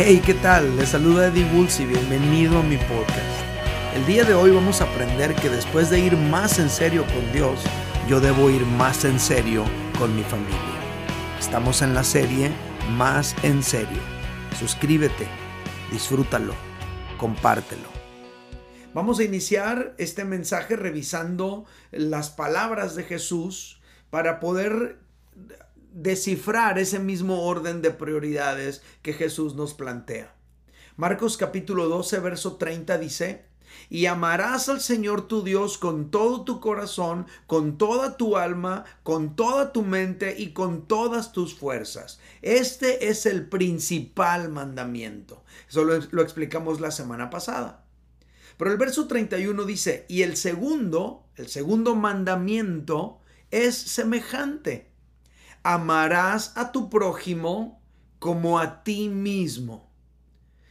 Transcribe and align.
Hey, 0.00 0.22
¿qué 0.24 0.34
tal? 0.34 0.76
Les 0.76 0.90
saluda 0.90 1.26
Eddie 1.26 1.44
Bulls 1.52 1.80
y 1.80 1.84
bienvenido 1.84 2.60
a 2.60 2.62
mi 2.62 2.76
podcast. 2.76 3.42
El 3.96 4.06
día 4.06 4.22
de 4.22 4.32
hoy 4.32 4.52
vamos 4.52 4.80
a 4.80 4.84
aprender 4.84 5.34
que 5.34 5.48
después 5.48 5.90
de 5.90 5.98
ir 5.98 6.16
más 6.16 6.60
en 6.60 6.70
serio 6.70 7.04
con 7.06 7.32
Dios, 7.32 7.64
yo 8.08 8.20
debo 8.20 8.48
ir 8.48 8.64
más 8.64 9.04
en 9.04 9.18
serio 9.18 9.64
con 9.98 10.14
mi 10.14 10.22
familia. 10.22 10.56
Estamos 11.36 11.82
en 11.82 11.94
la 11.94 12.04
serie 12.04 12.52
Más 12.92 13.34
en 13.42 13.60
serio. 13.60 13.98
Suscríbete, 14.56 15.26
disfrútalo, 15.90 16.54
compártelo. 17.16 17.88
Vamos 18.94 19.18
a 19.18 19.24
iniciar 19.24 19.96
este 19.98 20.24
mensaje 20.24 20.76
revisando 20.76 21.64
las 21.90 22.30
palabras 22.30 22.94
de 22.94 23.02
Jesús 23.02 23.80
para 24.10 24.38
poder 24.38 25.00
descifrar 25.92 26.78
ese 26.78 26.98
mismo 26.98 27.42
orden 27.44 27.82
de 27.82 27.90
prioridades 27.90 28.82
que 29.02 29.12
Jesús 29.12 29.54
nos 29.54 29.74
plantea. 29.74 30.34
Marcos 30.96 31.36
capítulo 31.36 31.88
12, 31.88 32.18
verso 32.20 32.56
30 32.56 32.98
dice, 32.98 33.48
y 33.88 34.06
amarás 34.06 34.68
al 34.68 34.80
Señor 34.80 35.28
tu 35.28 35.42
Dios 35.42 35.78
con 35.78 36.10
todo 36.10 36.44
tu 36.44 36.60
corazón, 36.60 37.26
con 37.46 37.78
toda 37.78 38.16
tu 38.16 38.36
alma, 38.36 38.84
con 39.02 39.36
toda 39.36 39.72
tu 39.72 39.82
mente 39.82 40.34
y 40.38 40.52
con 40.52 40.86
todas 40.86 41.32
tus 41.32 41.54
fuerzas. 41.54 42.18
Este 42.42 43.08
es 43.08 43.26
el 43.26 43.48
principal 43.48 44.48
mandamiento. 44.48 45.44
Eso 45.68 45.84
lo, 45.84 45.98
lo 46.10 46.22
explicamos 46.22 46.80
la 46.80 46.90
semana 46.90 47.30
pasada. 47.30 47.84
Pero 48.56 48.72
el 48.72 48.78
verso 48.78 49.06
31 49.06 49.64
dice, 49.64 50.04
y 50.08 50.22
el 50.22 50.36
segundo, 50.36 51.26
el 51.36 51.48
segundo 51.48 51.94
mandamiento 51.94 53.20
es 53.50 53.76
semejante 53.76 54.87
amarás 55.62 56.56
a 56.56 56.72
tu 56.72 56.90
prójimo 56.90 57.82
como 58.18 58.58
a 58.58 58.82
ti 58.82 59.08
mismo. 59.08 59.90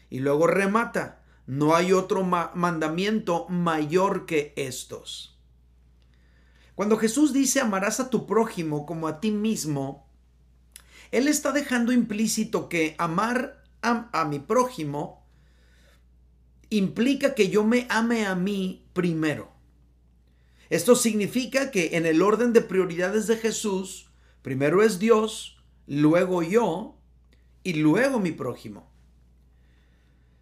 Y 0.10 0.20
luego 0.20 0.48
remata, 0.48 1.24
no 1.46 1.76
hay 1.76 1.94
otro 1.94 2.24
mandamiento 2.24 3.48
mayor 3.50 4.26
que 4.26 4.54
estos. 4.58 5.40
Cuando 6.76 6.98
Jesús 6.98 7.34
dice 7.34 7.60
amarás 7.60 8.00
a 8.00 8.10
tu 8.10 8.28
prójimo 8.28 8.86
como 8.86 9.08
a 9.08 9.20
ti 9.20 9.32
mismo, 9.32 10.08
Él 11.12 11.28
está 11.28 11.52
dejando 11.52 11.92
implícito 11.92 12.70
que 12.70 12.96
amar 13.00 13.64
a, 13.82 14.26
mi 14.26 14.40
prójimo 14.40 15.26
implica 16.70 17.34
que 17.34 17.50
yo 17.50 17.64
me 17.64 17.88
ame 17.90 18.26
a 18.26 18.36
mí 18.36 18.90
primero. 18.94 19.54
Esto 20.70 20.96
significa 20.96 21.72
que 21.72 21.96
en 21.96 22.06
el 22.06 22.22
orden 22.22 22.52
de 22.52 22.62
prioridades 22.62 23.26
de 23.28 23.38
Jesús, 23.38 24.07
Primero 24.48 24.82
es 24.82 24.98
Dios, 24.98 25.58
luego 25.88 26.42
yo 26.42 26.96
y 27.64 27.74
luego 27.74 28.18
mi 28.18 28.32
prójimo. 28.32 28.90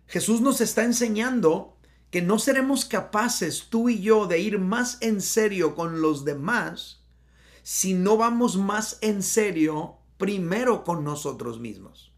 Jesús 0.05 0.41
nos 0.41 0.61
está 0.61 0.83
enseñando 0.83 1.79
que 2.11 2.21
no 2.21 2.37
seremos 2.37 2.85
capaces 2.85 3.65
tú 3.71 3.89
y 3.89 4.01
yo 4.01 4.27
de 4.27 4.37
ir 4.37 4.59
más 4.59 4.99
en 5.01 5.21
serio 5.21 5.73
con 5.73 6.01
los 6.01 6.23
demás 6.23 7.03
si 7.63 7.95
no 7.95 8.15
vamos 8.15 8.57
más 8.57 8.99
en 9.01 9.23
serio 9.23 9.97
primero 10.19 10.83
con 10.83 11.03
nosotros 11.03 11.59
mismos. 11.59 12.13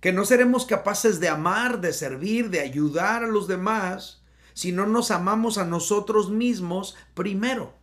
Que 0.00 0.12
no 0.12 0.24
seremos 0.24 0.66
capaces 0.66 1.20
de 1.20 1.28
amar, 1.28 1.80
de 1.80 1.92
servir, 1.92 2.50
de 2.50 2.62
ayudar 2.62 3.22
a 3.22 3.28
los 3.28 3.46
demás 3.46 4.24
si 4.54 4.72
no 4.72 4.88
nos 4.88 5.12
amamos 5.12 5.56
a 5.56 5.64
nosotros 5.64 6.30
mismos 6.30 6.96
primero. 7.14 7.77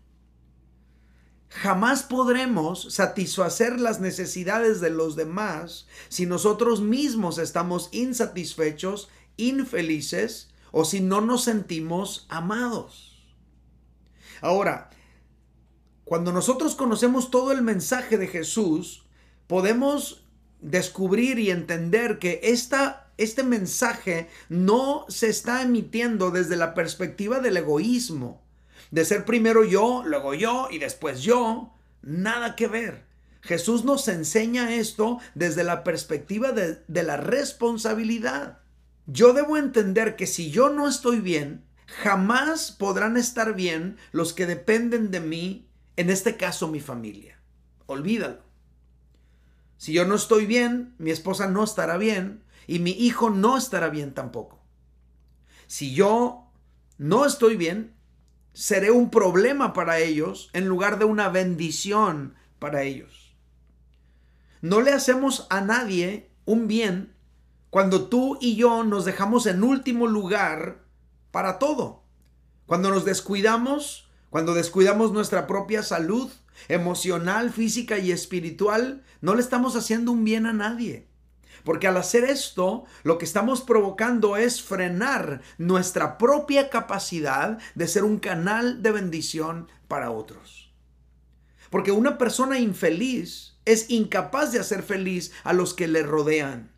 Jamás 1.49 2.03
podremos 2.03 2.93
satisfacer 2.93 3.79
las 3.79 3.99
necesidades 3.99 4.81
de 4.81 4.89
los 4.89 5.15
demás 5.15 5.87
si 6.09 6.25
nosotros 6.25 6.81
mismos 6.81 7.37
estamos 7.37 7.89
insatisfechos, 7.91 9.09
infelices 9.37 10.49
o 10.71 10.85
si 10.85 10.99
no 10.99 11.21
nos 11.21 11.43
sentimos 11.43 12.25
amados. 12.29 13.15
Ahora, 14.41 14.89
cuando 16.03 16.31
nosotros 16.31 16.75
conocemos 16.75 17.31
todo 17.31 17.51
el 17.51 17.61
mensaje 17.61 18.17
de 18.17 18.27
Jesús, 18.27 19.05
podemos 19.47 20.25
descubrir 20.59 21.39
y 21.39 21.51
entender 21.51 22.19
que 22.19 22.41
esta, 22.43 23.11
este 23.17 23.43
mensaje 23.43 24.29
no 24.49 25.05
se 25.07 25.29
está 25.29 25.61
emitiendo 25.61 26.31
desde 26.31 26.57
la 26.57 26.73
perspectiva 26.73 27.39
del 27.39 27.57
egoísmo 27.57 28.44
de 28.91 29.05
ser 29.05 29.25
primero 29.25 29.63
yo, 29.63 30.03
luego 30.05 30.33
yo 30.33 30.67
y 30.71 30.79
después 30.79 31.21
yo. 31.21 31.73
Nada 32.01 32.55
que 32.55 32.67
ver. 32.67 33.05
Jesús 33.45 33.85
nos 33.85 34.07
enseña 34.07 34.75
esto 34.75 35.19
desde 35.35 35.63
la 35.63 35.83
perspectiva 35.83 36.51
de, 36.51 36.83
la 36.87 37.17
responsabilidad. 37.17 38.59
Yo 39.05 39.33
debo 39.33 39.57
entender 39.57 40.15
que 40.15 40.25
si 40.25 40.49
yo 40.49 40.69
no 40.69 40.87
estoy 40.87 41.19
bien, 41.19 41.63
jamás 41.85 42.71
podrán 42.71 43.17
estar 43.17 43.53
bien 43.53 43.97
los 44.11 44.33
que 44.33 44.47
dependen 44.47 45.11
de 45.11 45.19
mí, 45.19 45.69
en 45.95 46.09
este 46.09 46.37
caso 46.37 46.67
mi 46.67 46.79
familia. 46.79 47.39
Olvídalo. 47.85 48.41
Si 49.77 49.93
yo 49.93 50.05
no 50.05 50.15
estoy 50.15 50.47
bien, 50.47 50.95
mi 50.97 51.11
esposa 51.11 51.47
no 51.47 51.63
estará 51.63 51.97
bien 51.97 52.43
y 52.65 52.79
mi 52.79 52.91
hijo 52.91 53.29
no 53.29 53.57
estará 53.57 53.89
bien 53.89 54.13
tampoco. 54.13 54.59
Si 55.67 55.93
yo 55.93 56.51
no 56.97 57.25
estoy 57.25 57.57
bien, 57.57 57.94
seré 58.55 58.89
un 58.89 59.09
problema 59.09 59.73
para 59.73 59.99
ellos 59.99 60.49
en 60.53 60.65
lugar 60.65 60.97
de 60.97 61.05
una 61.05 61.27
bendición 61.27 62.35
para 62.57 62.83
ellos. 62.83 63.35
No 64.61 64.81
le 64.81 64.93
hacemos 64.93 65.45
a 65.49 65.61
nadie 65.61 66.31
un 66.45 66.67
bien 66.67 67.13
cuando 67.69 68.07
tú 68.07 68.37
y 68.39 68.55
yo 68.55 68.83
nos 68.85 69.03
dejamos 69.03 69.45
en 69.45 69.61
último 69.61 70.07
lugar 70.07 70.85
para 71.31 71.59
todo. 71.59 72.03
Cuando 72.65 72.89
nos 72.89 73.03
descuidamos, 73.03 74.09
cuando 74.29 74.53
descuidamos 74.53 75.11
nuestra 75.11 75.47
propia 75.47 75.83
salud 75.83 76.31
emocional, 76.69 77.51
física 77.51 77.97
y 77.97 78.13
espiritual, 78.13 79.03
no 79.19 79.35
le 79.35 79.41
estamos 79.41 79.75
haciendo 79.75 80.13
un 80.13 80.23
bien 80.23 80.45
a 80.45 80.53
nadie. 80.53 81.09
Porque 81.63 81.87
al 81.87 81.97
hacer 81.97 82.23
esto, 82.23 82.85
lo 83.03 83.17
que 83.17 83.25
estamos 83.25 83.61
provocando 83.61 84.37
es 84.37 84.61
frenar 84.61 85.41
nuestra 85.57 86.17
propia 86.17 86.69
capacidad 86.69 87.57
de 87.75 87.87
ser 87.87 88.03
un 88.03 88.19
canal 88.19 88.83
de 88.83 88.91
bendición 88.91 89.69
para 89.87 90.11
otros. 90.11 90.73
Porque 91.69 91.91
una 91.91 92.17
persona 92.17 92.59
infeliz 92.59 93.57
es 93.65 93.89
incapaz 93.89 94.51
de 94.51 94.59
hacer 94.59 94.83
feliz 94.83 95.31
a 95.43 95.53
los 95.53 95.73
que 95.73 95.87
le 95.87 96.03
rodean. 96.03 96.71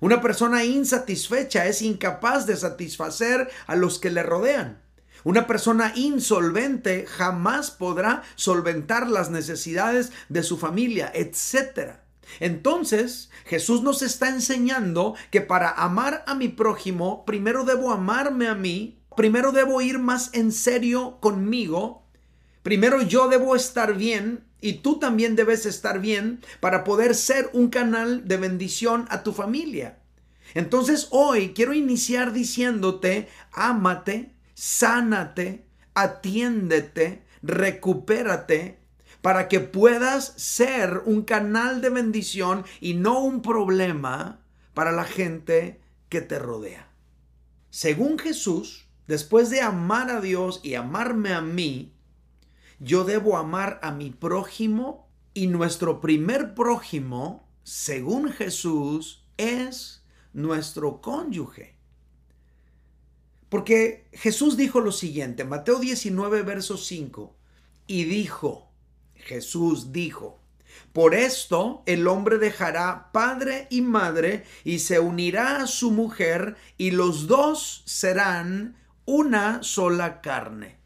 Una 0.00 0.20
persona 0.20 0.64
insatisfecha 0.64 1.66
es 1.66 1.82
incapaz 1.82 2.46
de 2.46 2.56
satisfacer 2.56 3.50
a 3.66 3.74
los 3.74 3.98
que 3.98 4.10
le 4.10 4.22
rodean. 4.22 4.80
Una 5.24 5.46
persona 5.46 5.92
insolvente 5.96 7.04
jamás 7.06 7.72
podrá 7.72 8.22
solventar 8.36 9.08
las 9.08 9.30
necesidades 9.30 10.12
de 10.28 10.44
su 10.44 10.56
familia, 10.56 11.10
etcétera. 11.12 12.04
Entonces, 12.40 13.30
Jesús 13.44 13.82
nos 13.82 14.02
está 14.02 14.28
enseñando 14.28 15.14
que 15.30 15.40
para 15.40 15.70
amar 15.70 16.24
a 16.26 16.34
mi 16.34 16.48
prójimo, 16.48 17.24
primero 17.24 17.64
debo 17.64 17.90
amarme 17.90 18.48
a 18.48 18.54
mí, 18.54 19.00
primero 19.16 19.52
debo 19.52 19.80
ir 19.80 19.98
más 19.98 20.30
en 20.34 20.52
serio 20.52 21.18
conmigo, 21.20 22.06
primero 22.62 23.02
yo 23.02 23.28
debo 23.28 23.56
estar 23.56 23.94
bien 23.94 24.44
y 24.60 24.74
tú 24.74 24.98
también 24.98 25.36
debes 25.36 25.66
estar 25.66 26.00
bien 26.00 26.40
para 26.60 26.84
poder 26.84 27.14
ser 27.14 27.50
un 27.52 27.68
canal 27.68 28.26
de 28.26 28.36
bendición 28.36 29.06
a 29.10 29.22
tu 29.22 29.32
familia. 29.32 29.98
Entonces 30.54 31.08
hoy 31.10 31.52
quiero 31.54 31.74
iniciar 31.74 32.32
diciéndote, 32.32 33.28
ámate, 33.52 34.34
sánate, 34.54 35.66
atiéndete, 35.94 37.22
recupérate 37.42 38.78
para 39.22 39.48
que 39.48 39.60
puedas 39.60 40.32
ser 40.36 41.02
un 41.04 41.22
canal 41.22 41.80
de 41.80 41.90
bendición 41.90 42.64
y 42.80 42.94
no 42.94 43.20
un 43.20 43.42
problema 43.42 44.40
para 44.74 44.92
la 44.92 45.04
gente 45.04 45.80
que 46.08 46.20
te 46.20 46.38
rodea. 46.38 46.90
Según 47.70 48.18
Jesús, 48.18 48.86
después 49.06 49.50
de 49.50 49.60
amar 49.60 50.10
a 50.10 50.20
Dios 50.20 50.60
y 50.62 50.74
amarme 50.74 51.32
a 51.32 51.40
mí, 51.40 51.94
yo 52.78 53.04
debo 53.04 53.36
amar 53.36 53.80
a 53.82 53.90
mi 53.90 54.10
prójimo 54.10 55.08
y 55.34 55.48
nuestro 55.48 56.00
primer 56.00 56.54
prójimo, 56.54 57.48
según 57.64 58.30
Jesús, 58.32 59.26
es 59.36 60.04
nuestro 60.32 61.00
cónyuge. 61.00 61.76
Porque 63.48 64.08
Jesús 64.12 64.56
dijo 64.56 64.80
lo 64.80 64.92
siguiente, 64.92 65.44
Mateo 65.44 65.78
19, 65.78 66.42
verso 66.42 66.76
5, 66.76 67.36
y 67.86 68.04
dijo, 68.04 68.67
Jesús 69.28 69.92
dijo, 69.92 70.40
por 70.94 71.14
esto 71.14 71.82
el 71.84 72.08
hombre 72.08 72.38
dejará 72.38 73.12
padre 73.12 73.66
y 73.70 73.82
madre 73.82 74.44
y 74.64 74.78
se 74.78 75.00
unirá 75.00 75.62
a 75.62 75.66
su 75.66 75.90
mujer 75.90 76.56
y 76.78 76.92
los 76.92 77.26
dos 77.26 77.82
serán 77.84 78.76
una 79.04 79.62
sola 79.62 80.22
carne. 80.22 80.78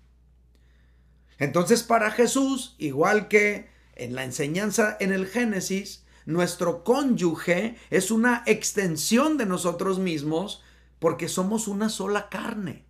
Entonces 1.39 1.85
para 1.85 2.11
Jesús, 2.11 2.75
igual 2.79 3.29
que 3.29 3.71
en 3.95 4.15
la 4.17 4.25
enseñanza 4.25 4.97
en 4.99 5.13
el 5.13 5.29
Génesis, 5.29 6.05
nuestro 6.27 6.83
cónyuge 6.83 7.77
es 7.91 8.11
una 8.11 8.43
extensión 8.47 9.39
de 9.39 9.47
nosotros 9.47 9.99
mismos 10.01 10.63
porque 10.99 11.29
somos 11.29 11.69
una 11.69 11.89
sola 11.89 12.29
carne. 12.29 12.87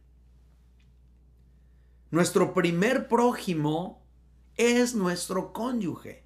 Nuestro 2.10 2.52
primer 2.52 3.08
prójimo 3.08 4.01
es 4.62 4.94
nuestro 4.94 5.52
cónyuge. 5.52 6.22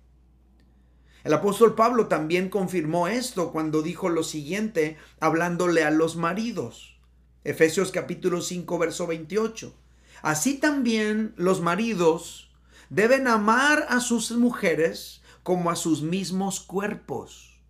El 1.24 1.32
apóstol 1.32 1.74
Pablo 1.74 2.06
también 2.06 2.48
confirmó 2.48 3.08
esto 3.08 3.50
cuando 3.50 3.82
dijo 3.82 4.08
lo 4.08 4.22
siguiente, 4.22 4.96
hablándole 5.18 5.82
a 5.82 5.90
los 5.90 6.16
maridos. 6.16 7.00
Efesios 7.42 7.90
capítulo 7.90 8.42
5, 8.42 8.78
verso 8.78 9.06
28. 9.06 9.74
Así 10.22 10.58
también 10.58 11.34
los 11.36 11.60
maridos 11.60 12.50
deben 12.90 13.26
amar 13.26 13.86
a 13.88 14.00
sus 14.00 14.30
mujeres 14.32 15.22
como 15.42 15.70
a 15.70 15.76
sus 15.76 16.02
mismos 16.02 16.60
cuerpos. 16.60 17.60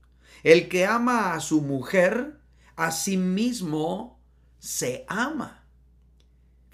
El 0.43 0.69
que 0.69 0.87
ama 0.87 1.35
a 1.35 1.41
su 1.41 1.63
mujer, 1.63 2.41
a 2.77 2.91
sí 2.91 3.17
mismo 3.17 4.21
se 4.59 5.05
ama. 5.09 5.66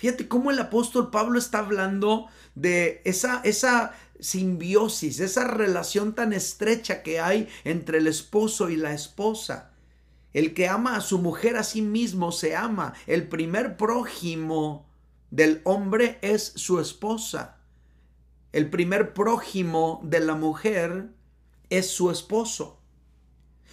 Fíjate 0.02 0.26
cómo 0.26 0.50
el 0.50 0.58
apóstol 0.58 1.10
Pablo 1.10 1.38
está 1.38 1.60
hablando 1.60 2.26
de 2.54 3.00
esa, 3.04 3.40
esa 3.44 3.94
simbiosis, 4.20 5.20
esa 5.20 5.46
relación 5.46 6.14
tan 6.14 6.32
estrecha 6.32 7.02
que 7.02 7.20
hay 7.20 7.49
entre 7.64 7.99
el 7.99 8.06
esposo 8.06 8.69
y 8.69 8.76
la 8.76 8.93
esposa. 8.93 9.70
El 10.34 10.52
que 10.52 10.69
ama 10.69 10.96
a 10.96 11.00
su 11.00 11.19
mujer 11.19 11.56
a 11.56 11.62
sí 11.62 11.81
mismo 11.81 12.32
se 12.32 12.54
ama. 12.54 12.93
El 13.06 13.28
primer 13.28 13.78
prójimo 13.78 14.87
del 15.31 15.62
hombre 15.64 16.19
es 16.20 16.52
su 16.56 16.81
esposa 16.81 17.62
el 18.52 18.69
primer 18.69 19.14
prójimo 19.14 20.00
de 20.04 20.20
la 20.20 20.34
mujer 20.34 21.08
es 21.70 21.90
su 21.90 22.10
esposo. 22.10 22.78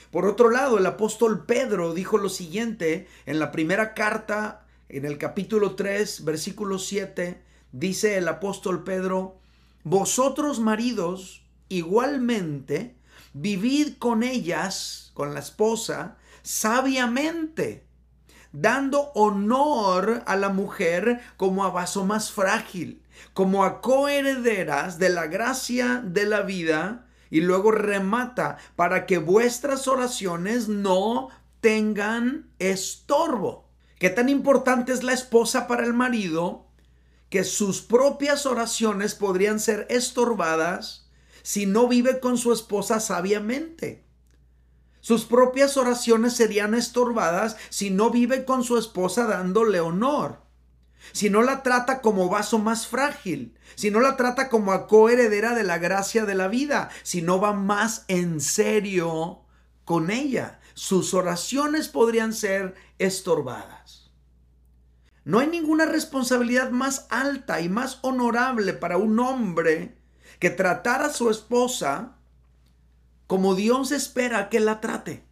Por 0.09 0.25
otro 0.25 0.49
lado, 0.49 0.77
el 0.77 0.85
apóstol 0.85 1.45
Pedro 1.45 1.93
dijo 1.93 2.17
lo 2.17 2.29
siguiente 2.29 3.07
en 3.25 3.39
la 3.39 3.51
primera 3.51 3.93
carta, 3.93 4.65
en 4.89 5.05
el 5.05 5.17
capítulo 5.17 5.75
3, 5.75 6.25
versículo 6.25 6.79
7, 6.79 7.41
dice 7.71 8.17
el 8.17 8.27
apóstol 8.27 8.83
Pedro, 8.83 9.39
vosotros 9.83 10.59
maridos 10.59 11.43
igualmente 11.69 12.95
vivid 13.33 13.97
con 13.99 14.23
ellas, 14.23 15.11
con 15.13 15.33
la 15.33 15.39
esposa, 15.39 16.17
sabiamente, 16.41 17.85
dando 18.51 19.11
honor 19.13 20.23
a 20.25 20.35
la 20.35 20.49
mujer 20.49 21.21
como 21.37 21.63
a 21.63 21.69
vaso 21.69 22.05
más 22.05 22.31
frágil 22.31 23.03
como 23.33 23.63
a 23.63 23.81
coherederas 23.81 24.99
de 24.99 25.09
la 25.09 25.27
gracia 25.27 26.01
de 26.03 26.25
la 26.25 26.41
vida 26.41 27.05
y 27.29 27.41
luego 27.41 27.71
remata 27.71 28.57
para 28.75 29.05
que 29.05 29.17
vuestras 29.17 29.87
oraciones 29.87 30.67
no 30.67 31.29
tengan 31.61 32.49
estorbo. 32.59 33.68
¿Qué 33.99 34.09
tan 34.09 34.29
importante 34.29 34.91
es 34.91 35.03
la 35.03 35.13
esposa 35.13 35.67
para 35.67 35.85
el 35.85 35.93
marido 35.93 36.65
que 37.29 37.43
sus 37.43 37.81
propias 37.81 38.47
oraciones 38.47 39.13
podrían 39.13 39.59
ser 39.59 39.85
estorbadas 39.89 41.07
si 41.43 41.67
no 41.67 41.87
vive 41.87 42.19
con 42.19 42.37
su 42.37 42.51
esposa 42.51 42.99
sabiamente? 42.99 44.03
Sus 45.01 45.25
propias 45.25 45.77
oraciones 45.77 46.33
serían 46.33 46.73
estorbadas 46.73 47.55
si 47.69 47.91
no 47.91 48.09
vive 48.09 48.45
con 48.45 48.63
su 48.63 48.77
esposa 48.77 49.27
dándole 49.27 49.79
honor 49.79 50.49
si 51.11 51.29
no 51.29 51.41
la 51.41 51.63
trata 51.63 52.01
como 52.01 52.29
vaso 52.29 52.59
más 52.59 52.87
frágil, 52.87 53.57
si 53.75 53.91
no 53.91 53.99
la 53.99 54.15
trata 54.17 54.49
como 54.49 54.71
a 54.71 54.87
coheredera 54.87 55.55
de 55.55 55.63
la 55.63 55.77
gracia 55.77 56.25
de 56.25 56.35
la 56.35 56.47
vida, 56.47 56.89
si 57.03 57.21
no 57.21 57.39
va 57.39 57.53
más 57.53 58.05
en 58.07 58.41
serio 58.41 59.41
con 59.85 60.11
ella, 60.11 60.58
sus 60.79 61.13
oraciones 61.13 61.89
podrían 61.89 62.31
ser 62.31 62.73
estorbadas. 62.99 64.13
No 65.25 65.39
hay 65.39 65.47
ninguna 65.47 65.85
responsabilidad 65.85 66.71
más 66.71 67.05
alta 67.09 67.59
y 67.59 67.67
más 67.67 67.99
honorable 68.01 68.71
para 68.71 68.95
un 68.95 69.19
hombre 69.19 69.97
que 70.39 70.49
tratar 70.49 71.01
a 71.01 71.09
su 71.09 71.29
esposa 71.29 72.15
como 73.27 73.55
Dios 73.55 73.91
espera 73.91 74.47
que 74.47 74.61
la 74.61 74.79
trate. 74.79 75.25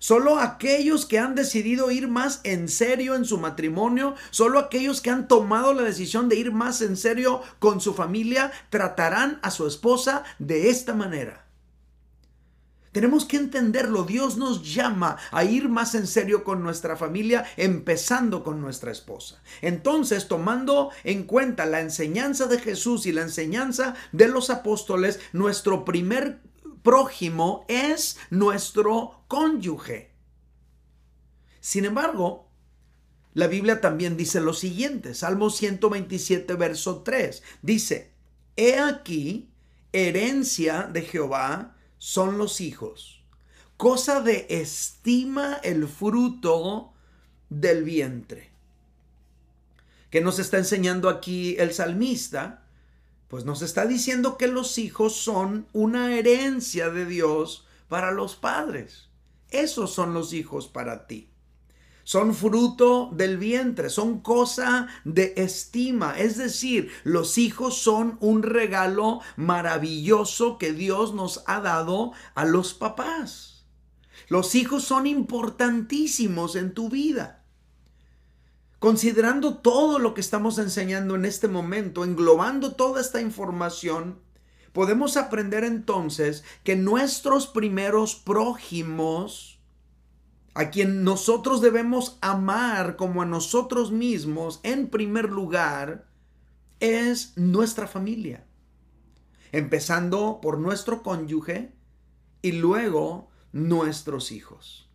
Solo 0.00 0.40
aquellos 0.40 1.06
que 1.06 1.20
han 1.20 1.36
decidido 1.36 1.92
ir 1.92 2.08
más 2.08 2.40
en 2.42 2.68
serio 2.68 3.14
en 3.14 3.24
su 3.24 3.38
matrimonio, 3.38 4.16
solo 4.32 4.58
aquellos 4.58 5.00
que 5.02 5.10
han 5.10 5.28
tomado 5.28 5.72
la 5.72 5.82
decisión 5.82 6.28
de 6.28 6.34
ir 6.34 6.50
más 6.50 6.82
en 6.82 6.96
serio 6.96 7.42
con 7.60 7.80
su 7.80 7.94
familia, 7.94 8.50
tratarán 8.70 9.38
a 9.42 9.52
su 9.52 9.68
esposa 9.68 10.24
de 10.40 10.68
esta 10.68 10.94
manera. 10.94 11.43
Tenemos 12.94 13.24
que 13.24 13.38
entenderlo. 13.38 14.04
Dios 14.04 14.36
nos 14.36 14.72
llama 14.72 15.16
a 15.32 15.42
ir 15.42 15.68
más 15.68 15.96
en 15.96 16.06
serio 16.06 16.44
con 16.44 16.62
nuestra 16.62 16.96
familia, 16.96 17.44
empezando 17.56 18.44
con 18.44 18.60
nuestra 18.60 18.92
esposa. 18.92 19.42
Entonces, 19.62 20.28
tomando 20.28 20.90
en 21.02 21.24
cuenta 21.24 21.66
la 21.66 21.80
enseñanza 21.80 22.46
de 22.46 22.60
Jesús 22.60 23.06
y 23.06 23.12
la 23.12 23.22
enseñanza 23.22 23.96
de 24.12 24.28
los 24.28 24.48
apóstoles, 24.48 25.18
nuestro 25.32 25.84
primer 25.84 26.40
prójimo 26.84 27.64
es 27.66 28.16
nuestro 28.30 29.24
cónyuge. 29.26 30.12
Sin 31.58 31.86
embargo, 31.86 32.48
la 33.32 33.48
Biblia 33.48 33.80
también 33.80 34.16
dice 34.16 34.40
lo 34.40 34.52
siguiente, 34.52 35.14
Salmo 35.14 35.50
127, 35.50 36.54
verso 36.54 37.02
3, 37.02 37.42
dice, 37.60 38.12
He 38.54 38.78
aquí, 38.78 39.50
herencia 39.92 40.84
de 40.84 41.02
Jehová 41.02 41.73
son 42.04 42.36
los 42.36 42.60
hijos, 42.60 43.24
cosa 43.78 44.20
de 44.20 44.46
estima 44.50 45.54
el 45.62 45.88
fruto 45.88 46.92
del 47.48 47.82
vientre. 47.82 48.50
¿Qué 50.10 50.20
nos 50.20 50.38
está 50.38 50.58
enseñando 50.58 51.08
aquí 51.08 51.56
el 51.58 51.72
salmista? 51.72 52.66
Pues 53.28 53.46
nos 53.46 53.62
está 53.62 53.86
diciendo 53.86 54.36
que 54.36 54.48
los 54.48 54.76
hijos 54.76 55.16
son 55.16 55.66
una 55.72 56.14
herencia 56.14 56.90
de 56.90 57.06
Dios 57.06 57.66
para 57.88 58.10
los 58.10 58.36
padres. 58.36 59.08
Esos 59.48 59.94
son 59.94 60.12
los 60.12 60.34
hijos 60.34 60.68
para 60.68 61.06
ti. 61.06 61.30
Son 62.04 62.34
fruto 62.34 63.10
del 63.12 63.38
vientre, 63.38 63.88
son 63.88 64.20
cosa 64.20 64.88
de 65.04 65.32
estima. 65.36 66.18
Es 66.18 66.36
decir, 66.36 66.90
los 67.02 67.38
hijos 67.38 67.78
son 67.78 68.18
un 68.20 68.42
regalo 68.42 69.20
maravilloso 69.36 70.58
que 70.58 70.72
Dios 70.72 71.14
nos 71.14 71.42
ha 71.46 71.60
dado 71.60 72.12
a 72.34 72.44
los 72.44 72.74
papás. 72.74 73.64
Los 74.28 74.54
hijos 74.54 74.84
son 74.84 75.06
importantísimos 75.06 76.56
en 76.56 76.74
tu 76.74 76.90
vida. 76.90 77.44
Considerando 78.78 79.58
todo 79.58 79.98
lo 79.98 80.12
que 80.12 80.20
estamos 80.20 80.58
enseñando 80.58 81.14
en 81.14 81.24
este 81.24 81.48
momento, 81.48 82.04
englobando 82.04 82.74
toda 82.74 83.00
esta 83.00 83.22
información, 83.22 84.18
podemos 84.72 85.16
aprender 85.16 85.64
entonces 85.64 86.44
que 86.64 86.76
nuestros 86.76 87.46
primeros 87.46 88.14
prójimos, 88.14 89.53
a 90.54 90.70
quien 90.70 91.02
nosotros 91.02 91.60
debemos 91.60 92.16
amar 92.20 92.96
como 92.96 93.22
a 93.22 93.26
nosotros 93.26 93.90
mismos 93.90 94.60
en 94.62 94.88
primer 94.88 95.30
lugar, 95.30 96.06
es 96.78 97.36
nuestra 97.36 97.88
familia. 97.88 98.46
Empezando 99.50 100.40
por 100.40 100.58
nuestro 100.58 101.02
cónyuge 101.02 101.74
y 102.40 102.52
luego 102.52 103.30
nuestros 103.52 104.30
hijos. 104.30 104.88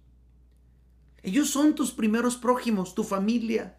Ellos 1.24 1.50
son 1.50 1.76
tus 1.76 1.92
primeros 1.92 2.38
prójimos, 2.38 2.96
tu 2.96 3.04
familia. 3.04 3.78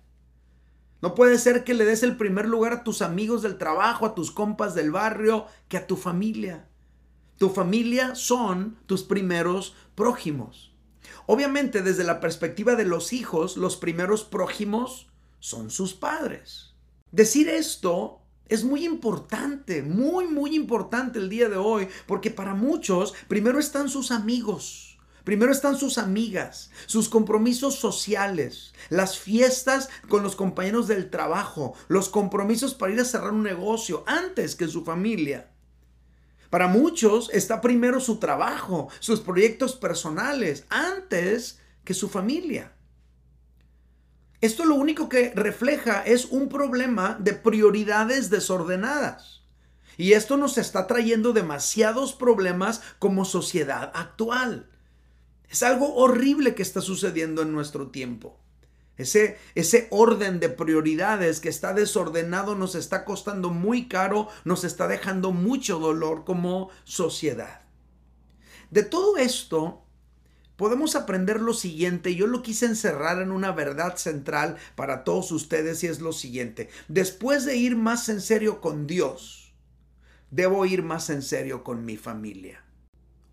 No 1.01 1.15
puede 1.15 1.39
ser 1.39 1.65
que 1.65 1.73
le 1.73 1.87
des 1.87 2.03
el 2.03 2.19
primer 2.19 2.47
lugar 2.47 2.75
a 2.75 2.85
tus 2.85 3.01
amigos 3.01 3.41
del 3.41 3.57
trabajo, 3.57 4.05
a 4.05 4.15
tus 4.15 4.31
compas 4.31 4.75
del 4.75 4.91
barrio, 4.91 5.47
que 5.69 5.79
a 5.79 5.87
tu 5.87 5.97
familia. 5.97 6.69
Tu 7.39 7.49
familia 7.49 8.15
son 8.15 8.77
tus 8.85 9.03
primeros 9.03 9.75
prójimos. 9.95 10.71
Obviamente 11.27 11.83
desde 11.83 12.05
la 12.05 12.21
perspectiva 12.21 12.75
de 12.75 12.85
los 12.85 13.13
hijos, 13.13 13.57
los 13.57 13.77
primeros 13.77 14.25
prójimos 14.25 15.09
son 15.39 15.71
sus 15.71 15.95
padres. 15.95 16.75
Decir 17.13 17.49
esto 17.49 18.21
es 18.49 18.65
muy 18.65 18.85
importante, 18.85 19.83
muy, 19.83 20.27
muy 20.27 20.55
importante 20.55 21.19
el 21.19 21.29
día 21.29 21.49
de 21.49 21.57
hoy, 21.57 21.89
porque 22.07 22.31
para 22.31 22.55
muchos 22.55 23.15
primero 23.29 23.59
están 23.59 23.89
sus 23.89 24.11
amigos 24.11 24.91
Primero 25.25 25.53
están 25.53 25.77
sus 25.77 25.99
amigas, 25.99 26.71
sus 26.87 27.09
compromisos 27.09 27.75
sociales, 27.75 28.73
las 28.89 29.19
fiestas 29.19 29.89
con 30.09 30.23
los 30.23 30.35
compañeros 30.35 30.89
del 30.89 31.11
trabajo, 31.11 31.75
los 31.89 32.09
compromisos 32.09 32.75
para 32.75 32.93
ir 32.93 33.01
a 33.01 33.05
cerrar 33.05 33.33
un 33.33 33.43
negocio 33.43 34.03
antes 34.07 34.57
que 34.57 34.67
su 34.67 34.85
familia. 34.85 35.51
Para 36.51 36.67
muchos 36.67 37.31
está 37.33 37.61
primero 37.61 38.01
su 38.01 38.19
trabajo, 38.19 38.89
sus 38.99 39.21
proyectos 39.21 39.77
personales, 39.77 40.67
antes 40.69 41.61
que 41.85 41.95
su 41.95 42.09
familia. 42.09 42.73
Esto 44.41 44.65
lo 44.65 44.75
único 44.75 45.09
que 45.09 45.33
refleja 45.35 46.03
es 46.03 46.25
un 46.25 46.49
problema 46.49 47.17
de 47.21 47.35
prioridades 47.35 48.31
desordenadas. 48.31 49.43
Y 49.97 50.15
esto 50.15 50.37
nos 50.37 50.59
está 50.59 50.87
trayendo 50.87 51.33
demasiados 51.33 52.15
problemas 52.15 52.81
como 52.99 53.25
sociedad 53.25 53.93
actual. 53.95 54.71
Es 55.49 55.63
algo 55.63 55.95
horrible 55.95 56.55
que 56.55 56.63
está 56.63 56.81
sucediendo 56.81 57.43
en 57.43 57.53
nuestro 57.53 57.89
tiempo. 57.89 58.41
Ese, 58.97 59.39
ese, 59.55 59.89
orden 59.91 60.41
de 60.41 60.51
prioridades 60.51 61.41
que 61.41 61.49
está 61.49 61.73
desordenado 61.73 62.55
nos 62.55 62.75
está 62.75 63.05
costando 63.05 63.49
muy 63.51 63.89
caro, 63.89 64.29
nos 64.45 64.65
está 64.65 64.89
dejando 64.89 65.33
mucho 65.33 65.79
dolor 65.79 66.25
como 66.25 66.71
sociedad. 66.85 67.63
De 68.71 68.83
todo 68.83 69.17
esto, 69.17 69.85
podemos 70.57 70.95
aprender 70.95 71.41
lo 71.41 71.55
siguiente. 71.55 72.15
Yo 72.15 72.27
lo 72.27 72.43
quise 72.43 72.67
encerrar 72.67 73.23
en 73.23 73.33
una 73.33 73.53
verdad 73.53 73.97
central 73.97 74.59
para 74.75 75.05
todos 75.05 75.33
ustedes 75.33 75.83
y 75.83 75.87
es 75.87 76.01
lo 76.01 76.13
siguiente. 76.13 76.69
Después 76.87 77.47
de 77.47 77.57
ir 77.57 77.77
más 77.77 78.11
en 78.11 78.21
serio 78.21 78.61
con 78.61 78.87
Dios, 78.87 79.55
debo 80.31 80.67
ir 80.67 80.83
más 80.83 81.09
en 81.09 81.23
serio 81.23 81.65
con 81.65 81.87
mi 81.87 81.97
familia. 81.97 82.63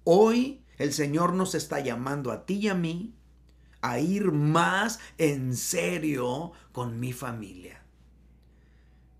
Hoy 0.05 0.63
el 0.77 0.93
Señor 0.93 1.33
nos 1.33 1.53
está 1.53 1.81
llamando 1.81 2.31
a 2.31 2.45
ti 2.45 2.59
y 2.59 2.67
a 2.69 2.75
mí 2.75 3.16
a 3.81 3.99
ir 3.99 4.31
más 4.31 4.99
en 5.17 5.55
serio 5.55 6.51
con 6.71 6.99
mi 6.99 7.13
familia. 7.13 7.83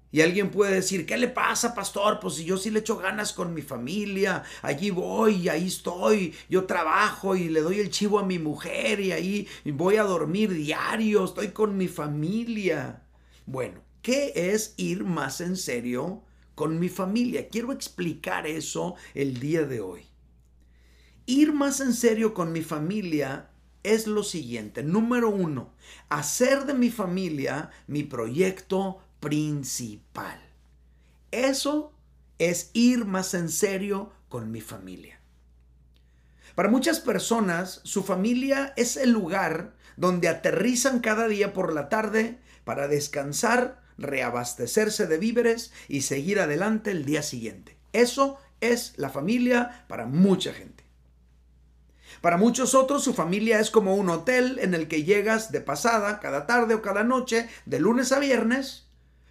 Y 0.09 0.21
alguien 0.21 0.49
puede 0.51 0.75
decir, 0.75 1.05
¿qué 1.05 1.17
le 1.17 1.27
pasa, 1.27 1.75
pastor? 1.75 2.19
Pues 2.19 2.35
si 2.35 2.45
yo 2.45 2.57
sí 2.57 2.71
le 2.71 2.79
echo 2.79 2.97
ganas 2.97 3.33
con 3.33 3.53
mi 3.53 3.61
familia, 3.61 4.43
allí 4.61 4.89
voy, 4.89 5.49
ahí 5.49 5.67
estoy, 5.67 6.33
yo 6.49 6.65
trabajo 6.65 7.35
y 7.35 7.49
le 7.49 7.61
doy 7.61 7.79
el 7.79 7.89
chivo 7.89 8.17
a 8.17 8.25
mi 8.25 8.39
mujer 8.39 9.01
y 9.01 9.11
ahí 9.11 9.47
voy 9.65 9.97
a 9.97 10.03
dormir 10.03 10.53
diario, 10.53 11.25
estoy 11.25 11.49
con 11.49 11.77
mi 11.77 11.89
familia. 11.89 13.03
Bueno, 13.45 13.81
¿qué 14.01 14.31
es 14.33 14.73
ir 14.77 15.03
más 15.03 15.41
en 15.41 15.57
serio 15.57 16.23
con 16.55 16.79
mi 16.79 16.87
familia? 16.87 17.49
Quiero 17.49 17.73
explicar 17.73 18.47
eso 18.47 18.95
el 19.13 19.39
día 19.41 19.63
de 19.63 19.81
hoy. 19.81 20.05
Ir 21.25 21.51
más 21.51 21.81
en 21.81 21.93
serio 21.93 22.33
con 22.33 22.53
mi 22.53 22.61
familia 22.61 23.49
es 23.94 24.08
lo 24.08 24.24
siguiente. 24.24 24.84
Número 24.84 25.29
uno, 25.29 25.74
hacer 26.10 26.65
de 26.65 26.74
mi 26.74 26.89
familia 26.89 27.70
mi 27.88 28.03
proyecto 28.03 29.01
principal. 29.20 30.39
Eso 31.32 31.94
es 32.39 32.72
ir 32.74 33.06
más 33.06 33.34
en 33.34 33.50
serio 33.50 34.12
con 34.29 34.51
mi 34.51 34.62
familia. 34.62 35.20
Para 36.56 36.70
muchas 36.70 37.00
personas, 37.00 37.82
su 37.84 38.03
familia 38.03 38.74
es 38.77 38.98
el 38.98 39.12
lugar 39.12 39.75
donde 39.96 40.27
aterrizan 40.27 41.00
cada 41.00 41.27
día 41.27 41.53
por 41.53 41.74
la 41.74 41.89
tarde 41.89 42.39
para 42.63 42.88
descansar, 42.88 43.82
reabastecerse 43.98 45.08
de 45.08 45.17
víveres 45.17 45.72
y 45.88 46.01
seguir 46.01 46.39
adelante 46.39 46.91
el 46.91 47.06
día 47.06 47.22
siguiente. 47.22 47.77
Eso 47.94 48.38
es 48.62 48.94
la 48.98 49.10
familia 49.10 49.86
para 49.88 50.06
mucha 50.06 50.53
gente. 50.53 50.87
Para 52.21 52.37
muchos 52.37 52.75
otros 52.75 53.03
su 53.03 53.13
familia 53.13 53.59
es 53.59 53.69
como 53.69 53.95
un 53.95 54.09
hotel 54.09 54.59
en 54.61 54.73
el 54.73 54.87
que 54.87 55.03
llegas 55.03 55.51
de 55.51 55.61
pasada 55.61 56.19
cada 56.19 56.45
tarde 56.45 56.75
o 56.75 56.81
cada 56.81 57.03
noche, 57.03 57.49
de 57.65 57.79
lunes 57.79 58.11
a 58.11 58.19
viernes, 58.19 58.87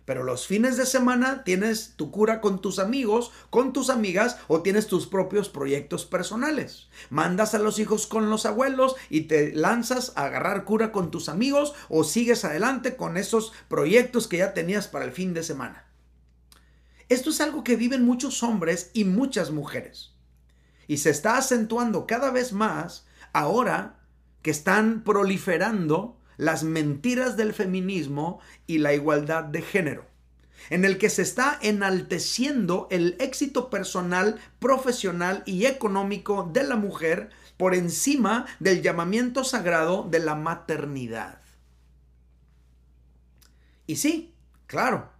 pero 0.06 0.22
los 0.22 0.46
fines 0.46 0.76
de 0.76 0.86
semana 0.86 1.42
tienes 1.42 1.94
tu 1.96 2.12
cura 2.12 2.40
con 2.40 2.62
tus 2.62 2.78
amigos, 2.78 3.32
con 3.50 3.72
tus 3.72 3.90
amigas 3.90 4.38
o 4.46 4.62
tienes 4.62 4.86
tus 4.86 5.08
propios 5.08 5.48
proyectos 5.48 6.06
personales. 6.06 6.88
Mandas 7.10 7.54
a 7.54 7.58
los 7.58 7.80
hijos 7.80 8.06
con 8.06 8.30
los 8.30 8.46
abuelos 8.46 8.94
y 9.10 9.22
te 9.22 9.52
lanzas 9.52 10.12
a 10.14 10.26
agarrar 10.26 10.64
cura 10.64 10.92
con 10.92 11.10
tus 11.10 11.28
amigos 11.28 11.74
o 11.88 12.04
sigues 12.04 12.44
adelante 12.44 12.96
con 12.96 13.16
esos 13.16 13.52
proyectos 13.68 14.28
que 14.28 14.38
ya 14.38 14.54
tenías 14.54 14.86
para 14.86 15.04
el 15.04 15.12
fin 15.12 15.34
de 15.34 15.42
semana. 15.42 15.86
Esto 17.08 17.30
es 17.30 17.40
algo 17.40 17.64
que 17.64 17.76
viven 17.76 18.04
muchos 18.04 18.44
hombres 18.44 18.90
y 18.94 19.04
muchas 19.04 19.50
mujeres 19.50 20.15
y 20.86 20.98
se 20.98 21.10
está 21.10 21.36
acentuando 21.36 22.06
cada 22.06 22.30
vez 22.30 22.52
más 22.52 23.06
ahora 23.32 23.98
que 24.42 24.50
están 24.50 25.02
proliferando 25.02 26.18
las 26.36 26.62
mentiras 26.62 27.36
del 27.36 27.52
feminismo 27.52 28.40
y 28.66 28.78
la 28.78 28.94
igualdad 28.94 29.44
de 29.44 29.62
género, 29.62 30.06
en 30.70 30.84
el 30.84 30.98
que 30.98 31.10
se 31.10 31.22
está 31.22 31.58
enalteciendo 31.62 32.88
el 32.90 33.16
éxito 33.18 33.70
personal, 33.70 34.38
profesional 34.58 35.42
y 35.46 35.66
económico 35.66 36.48
de 36.52 36.64
la 36.64 36.76
mujer 36.76 37.30
por 37.56 37.74
encima 37.74 38.46
del 38.60 38.82
llamamiento 38.82 39.44
sagrado 39.44 40.06
de 40.08 40.20
la 40.20 40.34
maternidad. 40.34 41.40
Y 43.86 43.96
sí, 43.96 44.34
claro, 44.66 45.10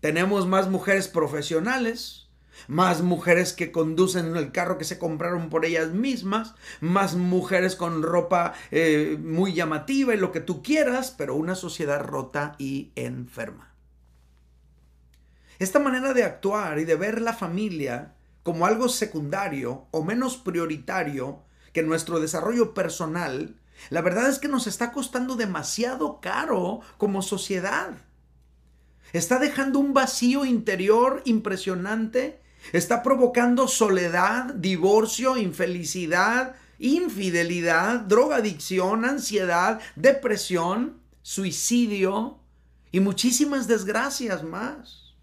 tenemos 0.00 0.46
más 0.46 0.68
mujeres 0.68 1.08
profesionales, 1.08 2.29
más 2.68 3.02
mujeres 3.02 3.52
que 3.52 3.72
conducen 3.72 4.36
el 4.36 4.52
carro 4.52 4.78
que 4.78 4.84
se 4.84 4.98
compraron 4.98 5.48
por 5.48 5.64
ellas 5.64 5.90
mismas, 5.92 6.54
más 6.80 7.14
mujeres 7.14 7.76
con 7.76 8.02
ropa 8.02 8.54
eh, 8.70 9.18
muy 9.22 9.54
llamativa 9.54 10.14
y 10.14 10.18
lo 10.18 10.32
que 10.32 10.40
tú 10.40 10.62
quieras, 10.62 11.14
pero 11.16 11.36
una 11.36 11.54
sociedad 11.54 12.02
rota 12.02 12.54
y 12.58 12.92
enferma. 12.96 13.74
Esta 15.58 15.78
manera 15.78 16.14
de 16.14 16.24
actuar 16.24 16.78
y 16.78 16.84
de 16.84 16.96
ver 16.96 17.20
la 17.20 17.34
familia 17.34 18.14
como 18.42 18.66
algo 18.66 18.88
secundario 18.88 19.86
o 19.90 20.02
menos 20.02 20.38
prioritario 20.38 21.42
que 21.72 21.82
nuestro 21.82 22.18
desarrollo 22.18 22.72
personal, 22.72 23.56
la 23.90 24.00
verdad 24.00 24.28
es 24.28 24.38
que 24.38 24.48
nos 24.48 24.66
está 24.66 24.92
costando 24.92 25.36
demasiado 25.36 26.20
caro 26.20 26.80
como 26.98 27.22
sociedad. 27.22 27.92
Está 29.12 29.38
dejando 29.38 29.78
un 29.78 29.94
vacío 29.94 30.44
interior 30.44 31.22
impresionante 31.24 32.40
Está 32.72 33.02
provocando 33.02 33.66
soledad, 33.66 34.54
divorcio, 34.54 35.36
infelicidad, 35.36 36.54
infidelidad, 36.78 38.00
drogadicción, 38.00 39.04
ansiedad, 39.04 39.80
depresión, 39.96 41.00
suicidio 41.22 42.38
y 42.92 43.00
muchísimas 43.00 43.66
desgracias 43.66 44.44
más. 44.44 45.16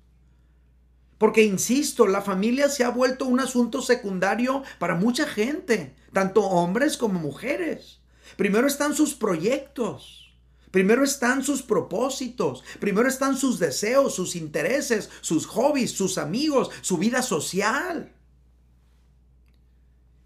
Porque, 1.17 1.43
insisto, 1.43 2.05
la 2.05 2.21
familia 2.21 2.69
se 2.69 2.83
ha 2.83 2.89
vuelto 2.89 3.25
un 3.25 3.39
asunto 3.39 3.81
secundario 3.81 4.63
para 4.77 4.95
mucha 4.95 5.25
gente, 5.25 5.95
tanto 6.11 6.43
hombres 6.43 6.97
como 6.97 7.19
mujeres. 7.19 8.01
Primero 8.35 8.67
están 8.67 8.93
sus 8.93 9.15
proyectos. 9.15 10.26
Primero 10.71 11.03
están 11.03 11.43
sus 11.43 11.61
propósitos, 11.61 12.63
primero 12.79 13.07
están 13.07 13.37
sus 13.37 13.57
deseos, 13.57 14.15
sus 14.15 14.35
intereses, 14.35 15.09
sus 15.21 15.45
hobbies, 15.45 15.91
sus 15.91 16.17
amigos, 16.17 16.69
su 16.81 16.97
vida 16.97 17.21
social. 17.21 18.13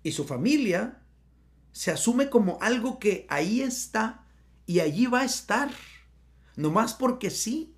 Y 0.03 0.13
su 0.13 0.25
familia 0.25 1.03
se 1.71 1.91
asume 1.91 2.29
como 2.29 2.57
algo 2.62 2.98
que 2.98 3.27
ahí 3.29 3.62
está 3.62 4.25
y 4.65 4.79
allí 4.79 5.05
va 5.05 5.21
a 5.21 5.25
estar, 5.25 5.69
nomás 6.55 6.93
porque 6.93 7.29
sí. 7.29 7.75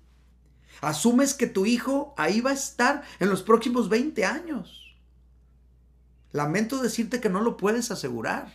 Asumes 0.80 1.34
que 1.34 1.46
tu 1.46 1.66
hijo 1.66 2.14
ahí 2.16 2.40
va 2.40 2.50
a 2.50 2.54
estar 2.54 3.02
en 3.20 3.28
los 3.28 3.42
próximos 3.42 3.88
20 3.88 4.24
años. 4.24 4.96
Lamento 6.32 6.82
decirte 6.82 7.20
que 7.20 7.28
no 7.28 7.40
lo 7.40 7.56
puedes 7.56 7.90
asegurar. 7.90 8.52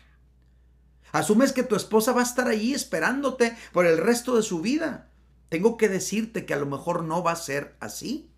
Asumes 1.12 1.54
que 1.54 1.64
tu 1.64 1.76
esposa 1.76 2.12
va 2.12 2.22
a 2.22 2.26
estar 2.26 2.48
ahí 2.48 2.74
esperándote 2.74 3.56
por 3.72 3.86
el 3.86 3.98
resto 3.98 4.36
de 4.36 4.44
su 4.44 4.62
vida. 4.62 5.10
Tengo 5.50 5.78
que 5.78 5.90
decirte 5.90 6.46
que 6.46 6.54
a 6.54 6.60
lo 6.60 6.68
mejor 6.68 7.04
no 7.04 7.24
va 7.24 7.32
a 7.32 7.36
ser 7.36 7.76
así. 7.80 8.32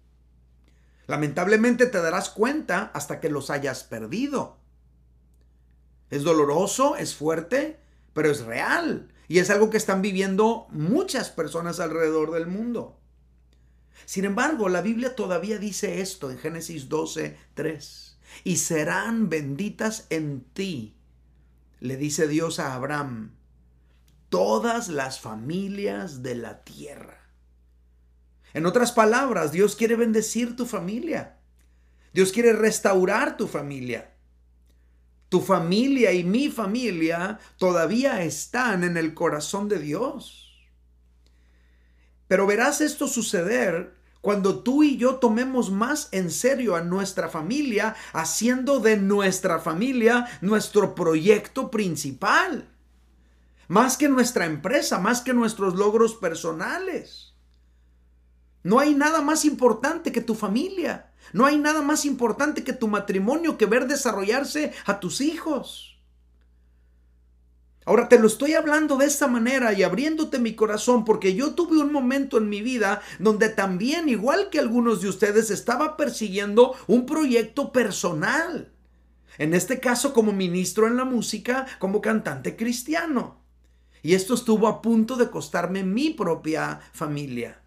Lamentablemente 1.08 1.88
te 1.88 2.02
darás 2.02 2.30
cuenta 2.30 2.92
hasta 2.94 3.20
que 3.20 3.30
los 3.30 3.50
hayas 3.50 3.84
perdido. 3.84 4.58
Es 6.10 6.24
doloroso, 6.24 6.96
es 6.96 7.16
fuerte, 7.16 7.80
pero 8.14 8.32
es 8.32 8.42
real. 8.42 9.14
Y 9.28 9.40
es 9.40 9.50
algo 9.50 9.70
que 9.70 9.78
están 9.78 10.02
viviendo 10.02 10.68
muchas 10.72 11.30
personas 11.30 11.80
alrededor 11.80 12.32
del 12.32 12.48
mundo. 12.48 13.00
Sin 14.06 14.26
embargo, 14.26 14.70
la 14.70 14.82
Biblia 14.82 15.16
todavía 15.16 15.58
dice 15.58 16.02
esto 16.02 16.32
en 16.32 16.38
Génesis 16.38 16.88
12, 16.88 17.38
3. 17.54 18.20
Y 18.46 18.58
serán 18.58 19.30
benditas 19.30 20.08
en 20.10 20.42
ti 20.54 21.01
le 21.82 21.98
dice 21.98 22.28
Dios 22.28 22.60
a 22.60 22.76
Abraham, 22.76 23.36
todas 24.30 24.88
las 24.88 25.20
familias 25.20 26.24
de 26.24 26.36
la 26.36 26.64
tierra. 26.64 27.20
En 28.54 28.66
otras 28.66 28.92
palabras, 28.92 29.52
Dios 29.52 29.76
quiere 29.76 29.96
bendecir 29.96 30.56
tu 30.56 30.66
familia. 30.66 31.40
Dios 32.14 32.32
quiere 32.32 32.54
restaurar 32.54 33.36
tu 33.36 33.48
familia. 33.48 34.14
Tu 35.28 35.42
familia 35.42 36.12
y 36.12 36.24
mi 36.24 36.50
familia 36.50 37.40
todavía 37.58 38.24
están 38.24 38.84
en 38.84 38.96
el 38.96 39.14
corazón 39.14 39.68
de 39.68 39.80
Dios. 39.80 40.70
Pero 42.28 42.46
verás 42.46 42.80
esto 42.80 43.08
suceder 43.08 43.96
cuando 44.22 44.60
tú 44.60 44.84
y 44.84 44.98
yo 44.98 45.16
tomemos 45.16 45.72
más 45.72 46.08
en 46.12 46.30
serio 46.30 46.76
a 46.76 46.82
nuestra 46.82 47.28
familia, 47.28 47.96
haciendo 48.14 48.80
de 48.80 48.98
nuestra 48.98 49.60
familia 49.60 50.28
nuestro 50.42 50.94
proyecto 50.94 51.72
principal, 51.72 52.70
más 53.68 53.98
que 53.98 54.10
nuestra 54.10 54.46
empresa, 54.46 55.00
más 55.00 55.22
que 55.22 55.34
nuestros 55.34 55.76
logros 55.76 56.16
personales. 56.16 57.34
No 58.64 58.80
hay 58.80 58.94
nada 58.94 59.22
más 59.22 59.44
importante 59.44 60.12
que 60.12 60.22
tu 60.22 60.36
familia. 60.36 61.12
No 61.34 61.46
hay 61.46 61.58
nada 61.58 61.82
más 61.82 62.06
importante 62.06 62.64
que 62.64 62.74
tu 62.74 62.88
matrimonio 62.88 63.58
que 63.58 63.66
ver 63.66 63.88
desarrollarse 63.88 64.74
a 64.86 65.00
tus 65.00 65.22
hijos. 65.22 65.91
Ahora 67.86 68.08
te 68.08 68.20
lo 68.20 68.28
estoy 68.28 68.54
hablando 68.54 68.96
de 68.98 69.06
esta 69.06 69.28
manera 69.28 69.74
y 69.74 69.82
abriéndote 69.82 70.38
mi 70.38 70.54
corazón 70.54 71.04
porque 71.04 71.34
yo 71.34 71.56
tuve 71.56 71.80
un 71.80 71.92
momento 71.92 72.38
en 72.38 72.48
mi 72.48 72.62
vida 72.62 73.02
donde 73.18 73.50
también, 73.50 74.08
igual 74.08 74.50
que 74.52 74.60
algunos 74.60 75.02
de 75.02 75.10
ustedes, 75.10 75.50
estaba 75.50 75.98
persiguiendo 75.98 76.76
un 76.86 77.08
proyecto 77.08 77.72
personal. 77.72 78.72
En 79.40 79.56
este 79.56 79.80
caso 79.80 80.14
como 80.14 80.32
ministro 80.32 80.86
en 80.86 80.96
la 80.96 81.06
música, 81.06 81.66
como 81.80 82.02
cantante 82.02 82.56
cristiano. 82.56 83.42
Y 84.04 84.14
esto 84.14 84.36
estuvo 84.36 84.68
a 84.68 84.82
punto 84.82 85.16
de 85.16 85.32
costarme 85.32 85.84
mi 85.84 86.12
propia 86.12 86.82
familia. 86.94 87.62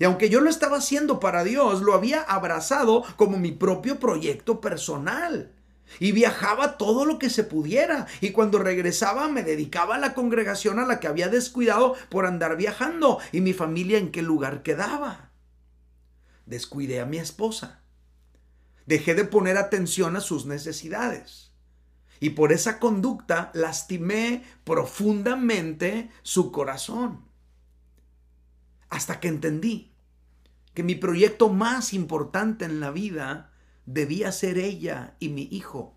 Y 0.00 0.04
aunque 0.04 0.28
yo 0.28 0.40
lo 0.40 0.50
estaba 0.50 0.78
haciendo 0.78 1.20
para 1.20 1.44
Dios, 1.44 1.82
lo 1.82 1.94
había 1.94 2.22
abrazado 2.22 3.04
como 3.16 3.38
mi 3.38 3.52
propio 3.52 4.00
proyecto 4.00 4.60
personal. 4.60 5.52
Y 6.00 6.12
viajaba 6.12 6.76
todo 6.76 7.04
lo 7.04 7.18
que 7.18 7.30
se 7.30 7.44
pudiera. 7.44 8.06
Y 8.20 8.30
cuando 8.30 8.58
regresaba 8.58 9.28
me 9.28 9.42
dedicaba 9.42 9.96
a 9.96 9.98
la 9.98 10.14
congregación 10.14 10.78
a 10.78 10.86
la 10.86 11.00
que 11.00 11.06
había 11.06 11.28
descuidado 11.28 11.94
por 12.08 12.26
andar 12.26 12.56
viajando. 12.56 13.18
¿Y 13.32 13.40
mi 13.40 13.52
familia 13.52 13.98
en 13.98 14.10
qué 14.10 14.22
lugar 14.22 14.62
quedaba? 14.62 15.30
Descuidé 16.46 17.00
a 17.00 17.06
mi 17.06 17.18
esposa. 17.18 17.80
Dejé 18.86 19.14
de 19.14 19.24
poner 19.24 19.56
atención 19.56 20.16
a 20.16 20.20
sus 20.20 20.46
necesidades. 20.46 21.52
Y 22.20 22.30
por 22.30 22.52
esa 22.52 22.78
conducta 22.78 23.50
lastimé 23.54 24.44
profundamente 24.64 26.10
su 26.22 26.52
corazón. 26.52 27.24
Hasta 28.88 29.20
que 29.20 29.28
entendí 29.28 29.92
que 30.74 30.82
mi 30.82 30.94
proyecto 30.94 31.48
más 31.48 31.94
importante 31.94 32.64
en 32.64 32.80
la 32.80 32.90
vida 32.90 33.52
debía 33.86 34.32
ser 34.32 34.58
ella 34.58 35.14
y 35.20 35.28
mi 35.28 35.48
hijo, 35.50 35.94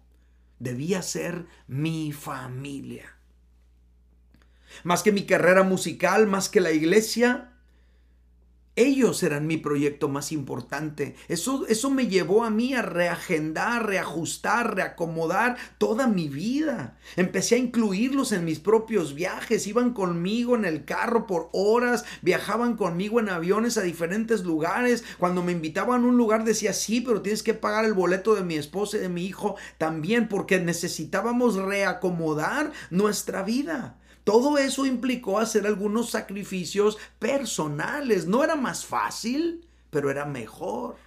debía 0.59 1.01
ser 1.01 1.45
mi 1.67 2.11
familia. 2.11 3.15
Más 4.83 5.03
que 5.03 5.11
mi 5.11 5.25
carrera 5.25 5.63
musical, 5.63 6.27
más 6.27 6.49
que 6.49 6.61
la 6.61 6.71
iglesia, 6.71 7.56
ellos 8.77 9.23
eran 9.23 9.47
mi 9.47 9.57
proyecto 9.57 10.07
más 10.07 10.31
importante. 10.31 11.15
Eso, 11.27 11.65
eso 11.67 11.89
me 11.89 12.07
llevó 12.07 12.43
a 12.43 12.51
mí 12.51 12.75
a 12.75 12.83
reagendar, 12.83 13.87
reajustar, 13.87 14.75
reacomodar 14.75 15.57
toda 15.79 16.07
mi 16.07 16.29
vida. 16.29 16.95
Empecé 17.15 17.55
a 17.55 17.57
incluirlos 17.57 18.31
en 18.31 18.45
mis 18.45 18.59
propios 18.59 19.15
viajes. 19.15 19.65
Iban 19.65 19.93
conmigo 19.93 20.55
en 20.55 20.63
el 20.63 20.85
carro 20.85 21.25
por 21.25 21.49
horas, 21.53 22.05
viajaban 22.21 22.77
conmigo 22.77 23.19
en 23.19 23.29
aviones 23.29 23.79
a 23.79 23.81
diferentes 23.81 24.43
lugares. 24.43 25.03
Cuando 25.17 25.41
me 25.41 25.53
invitaban 25.53 26.03
a 26.03 26.07
un 26.07 26.17
lugar 26.17 26.43
decía, 26.43 26.71
sí, 26.71 27.01
pero 27.01 27.23
tienes 27.23 27.41
que 27.41 27.55
pagar 27.55 27.83
el 27.83 27.95
boleto 27.95 28.35
de 28.35 28.43
mi 28.43 28.55
esposa 28.55 28.97
y 28.97 28.99
de 28.99 29.09
mi 29.09 29.25
hijo 29.25 29.55
también 29.79 30.27
porque 30.27 30.59
necesitábamos 30.59 31.55
reacomodar 31.55 32.71
nuestra 32.91 33.41
vida. 33.41 33.97
Todo 34.27 34.57
eso 34.57 34.85
implicó 34.85 35.39
hacer 35.39 35.65
algunos 35.65 36.09
sacrificios 36.09 36.97
personales. 37.17 38.27
No 38.27 38.43
era 38.43 38.57
más 38.67 38.85
fácil, 38.85 39.65
pero 39.89 40.11
era 40.11 40.25
mejor. 40.25 40.97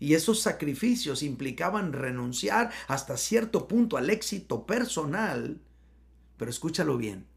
Y 0.00 0.14
esos 0.14 0.40
sacrificios 0.40 1.22
implicaban 1.22 1.92
renunciar 1.92 2.72
hasta 2.88 3.16
cierto 3.16 3.68
punto 3.68 3.96
al 3.96 4.10
éxito 4.10 4.66
personal, 4.66 5.60
pero 6.36 6.50
escúchalo 6.50 6.96
bien, 6.96 7.28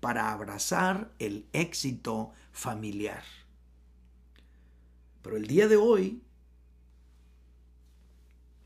para 0.00 0.32
abrazar 0.32 1.12
el 1.18 1.46
éxito 1.52 2.32
familiar. 2.50 3.24
Pero 5.20 5.36
el 5.36 5.46
día 5.46 5.68
de 5.68 5.76
hoy, 5.76 6.22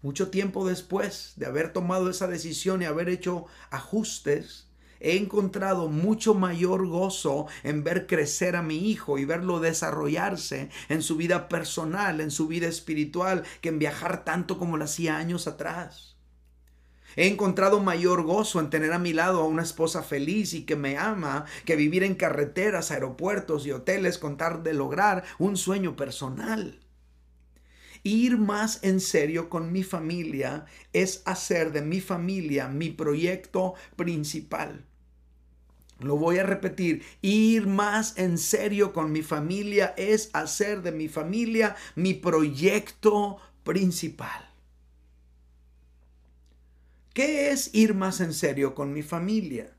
mucho 0.02 0.30
tiempo 0.30 0.68
después 0.68 1.32
de 1.34 1.46
haber 1.46 1.72
tomado 1.72 2.08
esa 2.10 2.28
decisión 2.28 2.80
y 2.80 2.84
haber 2.84 3.08
hecho 3.08 3.46
ajustes, 3.70 4.65
He 5.00 5.16
encontrado 5.16 5.88
mucho 5.88 6.34
mayor 6.34 6.86
gozo 6.86 7.46
en 7.62 7.84
ver 7.84 8.06
crecer 8.06 8.56
a 8.56 8.62
mi 8.62 8.90
hijo 8.90 9.18
y 9.18 9.24
verlo 9.24 9.60
desarrollarse 9.60 10.70
en 10.88 11.02
su 11.02 11.16
vida 11.16 11.48
personal, 11.48 12.20
en 12.20 12.30
su 12.30 12.48
vida 12.48 12.66
espiritual, 12.66 13.44
que 13.60 13.68
en 13.68 13.78
viajar 13.78 14.24
tanto 14.24 14.58
como 14.58 14.76
lo 14.76 14.84
hacía 14.84 15.16
años 15.16 15.46
atrás. 15.46 16.16
He 17.16 17.28
encontrado 17.28 17.80
mayor 17.80 18.22
gozo 18.24 18.60
en 18.60 18.68
tener 18.68 18.92
a 18.92 18.98
mi 18.98 19.14
lado 19.14 19.40
a 19.40 19.46
una 19.46 19.62
esposa 19.62 20.02
feliz 20.02 20.52
y 20.52 20.64
que 20.64 20.76
me 20.76 20.98
ama, 20.98 21.46
que 21.64 21.74
vivir 21.74 22.02
en 22.02 22.14
carreteras, 22.14 22.90
aeropuertos 22.90 23.66
y 23.66 23.72
hoteles 23.72 24.18
con 24.18 24.36
tal 24.36 24.62
de 24.62 24.74
lograr 24.74 25.24
un 25.38 25.56
sueño 25.56 25.96
personal. 25.96 26.78
Ir 28.02 28.38
más 28.38 28.84
en 28.84 29.00
serio 29.00 29.48
con 29.48 29.72
mi 29.72 29.82
familia 29.82 30.66
es 30.92 31.22
hacer 31.24 31.72
de 31.72 31.80
mi 31.80 32.00
familia 32.00 32.68
mi 32.68 32.90
proyecto 32.90 33.74
principal. 33.96 34.84
Lo 36.00 36.16
voy 36.16 36.38
a 36.38 36.42
repetir, 36.42 37.02
ir 37.22 37.66
más 37.66 38.18
en 38.18 38.36
serio 38.36 38.92
con 38.92 39.12
mi 39.12 39.22
familia 39.22 39.94
es 39.96 40.30
hacer 40.34 40.82
de 40.82 40.92
mi 40.92 41.08
familia 41.08 41.74
mi 41.94 42.12
proyecto 42.12 43.38
principal. 43.64 44.50
¿Qué 47.14 47.50
es 47.50 47.74
ir 47.74 47.94
más 47.94 48.20
en 48.20 48.34
serio 48.34 48.74
con 48.74 48.92
mi 48.92 49.02
familia? 49.02 49.74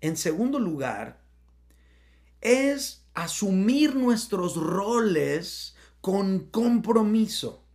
En 0.00 0.16
segundo 0.16 0.58
lugar, 0.58 1.22
es 2.40 3.04
asumir 3.14 3.94
nuestros 3.94 4.56
roles 4.56 5.76
con 6.00 6.40
compromiso. 6.50 7.65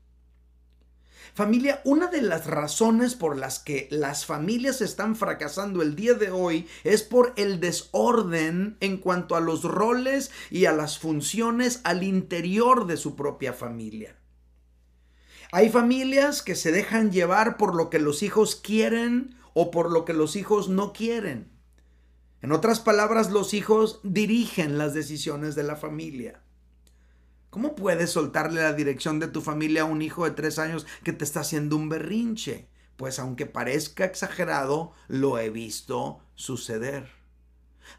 Familia, 1.33 1.81
una 1.85 2.07
de 2.07 2.21
las 2.21 2.45
razones 2.45 3.15
por 3.15 3.37
las 3.37 3.59
que 3.59 3.87
las 3.89 4.25
familias 4.25 4.81
están 4.81 5.15
fracasando 5.15 5.81
el 5.81 5.95
día 5.95 6.13
de 6.13 6.29
hoy 6.29 6.67
es 6.83 7.03
por 7.03 7.33
el 7.37 7.61
desorden 7.61 8.75
en 8.81 8.97
cuanto 8.97 9.37
a 9.37 9.39
los 9.39 9.63
roles 9.63 10.31
y 10.49 10.65
a 10.65 10.73
las 10.73 10.99
funciones 10.99 11.79
al 11.85 12.03
interior 12.03 12.85
de 12.85 12.97
su 12.97 13.15
propia 13.15 13.53
familia. 13.53 14.17
Hay 15.53 15.69
familias 15.69 16.41
que 16.41 16.55
se 16.55 16.73
dejan 16.73 17.11
llevar 17.11 17.55
por 17.55 17.75
lo 17.75 17.89
que 17.89 17.99
los 17.99 18.23
hijos 18.23 18.57
quieren 18.57 19.35
o 19.53 19.71
por 19.71 19.89
lo 19.89 20.03
que 20.03 20.13
los 20.13 20.35
hijos 20.35 20.67
no 20.67 20.91
quieren. 20.91 21.49
En 22.41 22.51
otras 22.51 22.79
palabras, 22.81 23.31
los 23.31 23.53
hijos 23.53 24.01
dirigen 24.03 24.77
las 24.77 24.93
decisiones 24.93 25.55
de 25.55 25.63
la 25.63 25.75
familia. 25.75 26.41
¿Cómo 27.51 27.75
puedes 27.75 28.11
soltarle 28.11 28.61
la 28.61 28.71
dirección 28.71 29.19
de 29.19 29.27
tu 29.27 29.41
familia 29.41 29.81
a 29.81 29.85
un 29.85 30.01
hijo 30.01 30.23
de 30.23 30.31
tres 30.31 30.57
años 30.57 30.87
que 31.03 31.11
te 31.11 31.25
está 31.25 31.41
haciendo 31.41 31.75
un 31.75 31.89
berrinche? 31.89 32.69
Pues 32.95 33.19
aunque 33.19 33.45
parezca 33.45 34.05
exagerado, 34.05 34.93
lo 35.09 35.37
he 35.37 35.49
visto 35.49 36.21
suceder. 36.33 37.11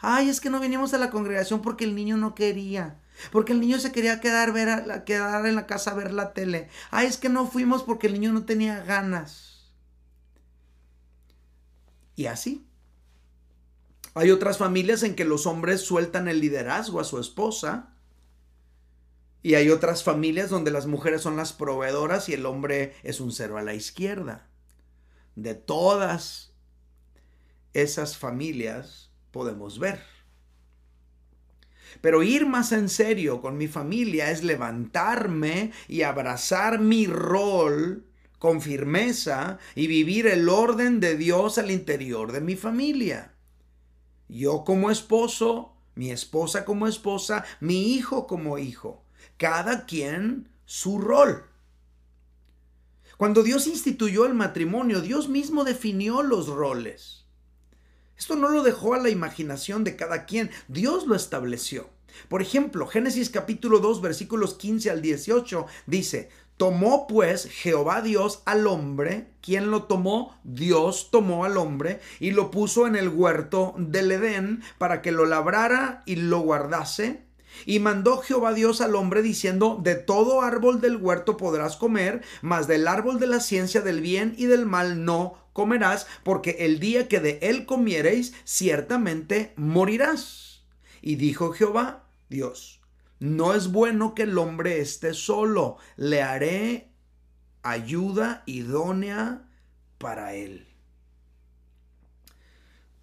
Ay, 0.00 0.30
es 0.30 0.40
que 0.40 0.48
no 0.48 0.58
vinimos 0.58 0.94
a 0.94 0.98
la 0.98 1.10
congregación 1.10 1.60
porque 1.60 1.84
el 1.84 1.94
niño 1.94 2.16
no 2.16 2.34
quería. 2.34 2.98
Porque 3.30 3.52
el 3.52 3.60
niño 3.60 3.78
se 3.78 3.92
quería 3.92 4.20
quedar, 4.20 4.54
ver 4.54 5.04
quedar 5.04 5.44
en 5.44 5.54
la 5.54 5.66
casa 5.66 5.90
a 5.90 5.94
ver 5.94 6.14
la 6.14 6.32
tele. 6.32 6.70
Ay, 6.90 7.06
es 7.06 7.18
que 7.18 7.28
no 7.28 7.46
fuimos 7.46 7.82
porque 7.82 8.06
el 8.06 8.14
niño 8.14 8.32
no 8.32 8.46
tenía 8.46 8.82
ganas. 8.82 9.70
Y 12.16 12.24
así. 12.24 12.66
Hay 14.14 14.30
otras 14.30 14.56
familias 14.56 15.02
en 15.02 15.14
que 15.14 15.26
los 15.26 15.46
hombres 15.46 15.82
sueltan 15.82 16.26
el 16.26 16.40
liderazgo 16.40 17.00
a 17.00 17.04
su 17.04 17.18
esposa 17.18 17.91
y 19.42 19.54
hay 19.56 19.70
otras 19.70 20.04
familias 20.04 20.50
donde 20.50 20.70
las 20.70 20.86
mujeres 20.86 21.22
son 21.22 21.36
las 21.36 21.52
proveedoras 21.52 22.28
y 22.28 22.34
el 22.34 22.46
hombre 22.46 22.94
es 23.02 23.20
un 23.20 23.32
cero 23.32 23.58
a 23.58 23.62
la 23.62 23.74
izquierda. 23.74 24.48
De 25.34 25.54
todas 25.54 26.52
esas 27.72 28.16
familias 28.16 29.10
podemos 29.32 29.78
ver. 29.80 30.00
Pero 32.00 32.22
ir 32.22 32.46
más 32.46 32.72
en 32.72 32.88
serio 32.88 33.40
con 33.40 33.56
mi 33.56 33.66
familia 33.66 34.30
es 34.30 34.44
levantarme 34.44 35.72
y 35.88 36.02
abrazar 36.02 36.78
mi 36.78 37.06
rol 37.06 38.06
con 38.38 38.60
firmeza 38.60 39.58
y 39.74 39.88
vivir 39.88 40.26
el 40.26 40.48
orden 40.48 41.00
de 41.00 41.16
Dios 41.16 41.58
al 41.58 41.70
interior 41.70 42.32
de 42.32 42.40
mi 42.40 42.56
familia. 42.56 43.34
Yo 44.28 44.64
como 44.64 44.90
esposo, 44.90 45.76
mi 45.94 46.10
esposa 46.10 46.64
como 46.64 46.86
esposa, 46.86 47.44
mi 47.60 47.92
hijo 47.94 48.26
como 48.26 48.58
hijo 48.58 49.02
cada 49.36 49.86
quien 49.86 50.48
su 50.64 50.98
rol. 50.98 51.44
Cuando 53.16 53.42
Dios 53.42 53.66
instituyó 53.66 54.26
el 54.26 54.34
matrimonio, 54.34 55.00
Dios 55.00 55.28
mismo 55.28 55.64
definió 55.64 56.22
los 56.22 56.48
roles. 56.48 57.24
Esto 58.16 58.36
no 58.36 58.48
lo 58.48 58.62
dejó 58.62 58.94
a 58.94 58.98
la 58.98 59.10
imaginación 59.10 59.84
de 59.84 59.96
cada 59.96 60.26
quien, 60.26 60.50
Dios 60.68 61.06
lo 61.06 61.14
estableció. 61.14 61.90
Por 62.28 62.42
ejemplo, 62.42 62.86
Génesis 62.86 63.30
capítulo 63.30 63.78
2 63.78 64.00
versículos 64.00 64.54
15 64.54 64.90
al 64.90 65.02
18 65.02 65.66
dice, 65.86 66.30
Tomó 66.56 67.06
pues 67.06 67.46
Jehová 67.46 68.02
Dios 68.02 68.42
al 68.44 68.66
hombre, 68.66 69.28
¿quién 69.40 69.70
lo 69.70 69.84
tomó? 69.84 70.38
Dios 70.44 71.10
tomó 71.10 71.44
al 71.44 71.56
hombre 71.56 72.00
y 72.20 72.30
lo 72.30 72.50
puso 72.50 72.86
en 72.86 72.94
el 72.94 73.08
huerto 73.08 73.74
del 73.78 74.12
Edén 74.12 74.62
para 74.78 75.02
que 75.02 75.10
lo 75.10 75.26
labrara 75.26 76.02
y 76.06 76.16
lo 76.16 76.40
guardase. 76.40 77.24
Y 77.66 77.78
mandó 77.78 78.18
Jehová 78.18 78.54
Dios 78.54 78.80
al 78.80 78.94
hombre 78.94 79.22
diciendo, 79.22 79.78
de 79.82 79.94
todo 79.94 80.42
árbol 80.42 80.80
del 80.80 80.96
huerto 80.96 81.36
podrás 81.36 81.76
comer, 81.76 82.22
mas 82.40 82.66
del 82.66 82.88
árbol 82.88 83.18
de 83.18 83.26
la 83.26 83.40
ciencia 83.40 83.80
del 83.80 84.00
bien 84.00 84.34
y 84.36 84.46
del 84.46 84.66
mal 84.66 85.04
no 85.04 85.38
comerás, 85.52 86.06
porque 86.24 86.56
el 86.60 86.80
día 86.80 87.08
que 87.08 87.20
de 87.20 87.38
él 87.42 87.66
comiereis, 87.66 88.34
ciertamente 88.44 89.52
morirás. 89.56 90.64
Y 91.00 91.16
dijo 91.16 91.52
Jehová 91.52 92.04
Dios, 92.28 92.80
no 93.18 93.54
es 93.54 93.70
bueno 93.70 94.14
que 94.14 94.22
el 94.22 94.38
hombre 94.38 94.80
esté 94.80 95.14
solo, 95.14 95.76
le 95.96 96.22
haré 96.22 96.92
ayuda 97.62 98.42
idónea 98.46 99.48
para 99.98 100.34
él. 100.34 100.66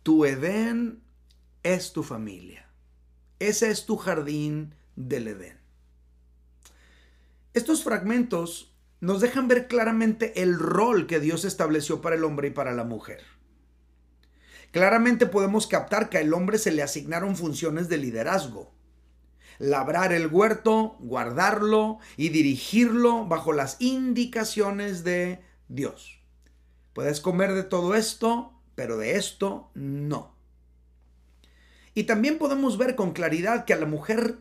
Tu 0.03 0.25
Edén 0.25 1.03
es 1.63 1.93
tu 1.93 2.03
familia. 2.03 2.68
Ese 3.39 3.71
es 3.71 3.85
tu 3.85 3.97
jardín 3.97 4.75
del 4.95 5.29
Edén. 5.29 5.57
Estos 7.53 7.83
fragmentos 7.83 8.73
nos 8.99 9.21
dejan 9.21 9.47
ver 9.47 9.67
claramente 9.67 10.43
el 10.43 10.59
rol 10.59 11.07
que 11.07 11.19
Dios 11.19 11.45
estableció 11.45 12.01
para 12.01 12.15
el 12.15 12.23
hombre 12.25 12.49
y 12.49 12.51
para 12.51 12.73
la 12.73 12.83
mujer. 12.83 13.21
Claramente 14.71 15.25
podemos 15.25 15.67
captar 15.67 16.09
que 16.09 16.17
al 16.17 16.33
hombre 16.33 16.57
se 16.57 16.71
le 16.71 16.83
asignaron 16.83 17.35
funciones 17.35 17.89
de 17.89 17.97
liderazgo. 17.97 18.71
Labrar 19.57 20.13
el 20.13 20.27
huerto, 20.27 20.95
guardarlo 20.99 21.99
y 22.17 22.29
dirigirlo 22.29 23.25
bajo 23.25 23.51
las 23.51 23.77
indicaciones 23.79 25.03
de 25.03 25.41
Dios. 25.69 26.21
Puedes 26.93 27.19
comer 27.19 27.53
de 27.53 27.63
todo 27.63 27.95
esto, 27.95 28.53
pero 28.75 28.97
de 28.97 29.15
esto 29.15 29.71
no. 29.73 30.38
Y 31.93 32.03
también 32.03 32.37
podemos 32.37 32.77
ver 32.77 32.95
con 32.95 33.11
claridad 33.11 33.65
que 33.65 33.73
a 33.73 33.77
la 33.77 33.85
mujer 33.85 34.37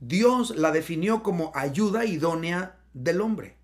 Dios 0.00 0.56
la 0.56 0.70
definió 0.70 1.22
como 1.22 1.50
ayuda 1.54 2.04
idónea 2.04 2.78
del 2.94 3.20
hombre. 3.20 3.56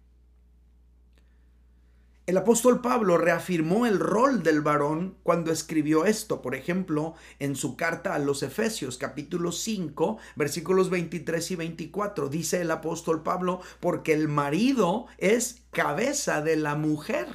El 2.27 2.39
apóstol 2.39 2.81
Pablo 2.81 3.19
reafirmó 3.19 3.85
el 3.85 4.01
rol 4.01 4.43
del 4.43 4.63
varón 4.63 5.19
cuando 5.23 5.53
escribió 5.53 6.07
esto, 6.07 6.41
por 6.41 6.55
ejemplo, 6.55 7.15
en 7.39 7.55
su 7.55 7.77
carta 7.77 8.15
a 8.15 8.19
los 8.19 8.43
Efesios 8.43 8.97
capítulo 8.97 9.53
5, 9.53 10.17
versículos 10.35 10.89
23 10.89 11.51
y 11.51 11.57
24. 11.57 12.31
Dice 12.31 12.63
el 12.63 12.71
apóstol 12.71 13.23
Pablo, 13.23 13.61
porque 13.79 14.15
el 14.15 14.29
marido 14.29 15.07
es 15.19 15.65
cabeza 15.71 16.41
de 16.41 16.57
la 16.57 16.77
mujer. 16.77 17.29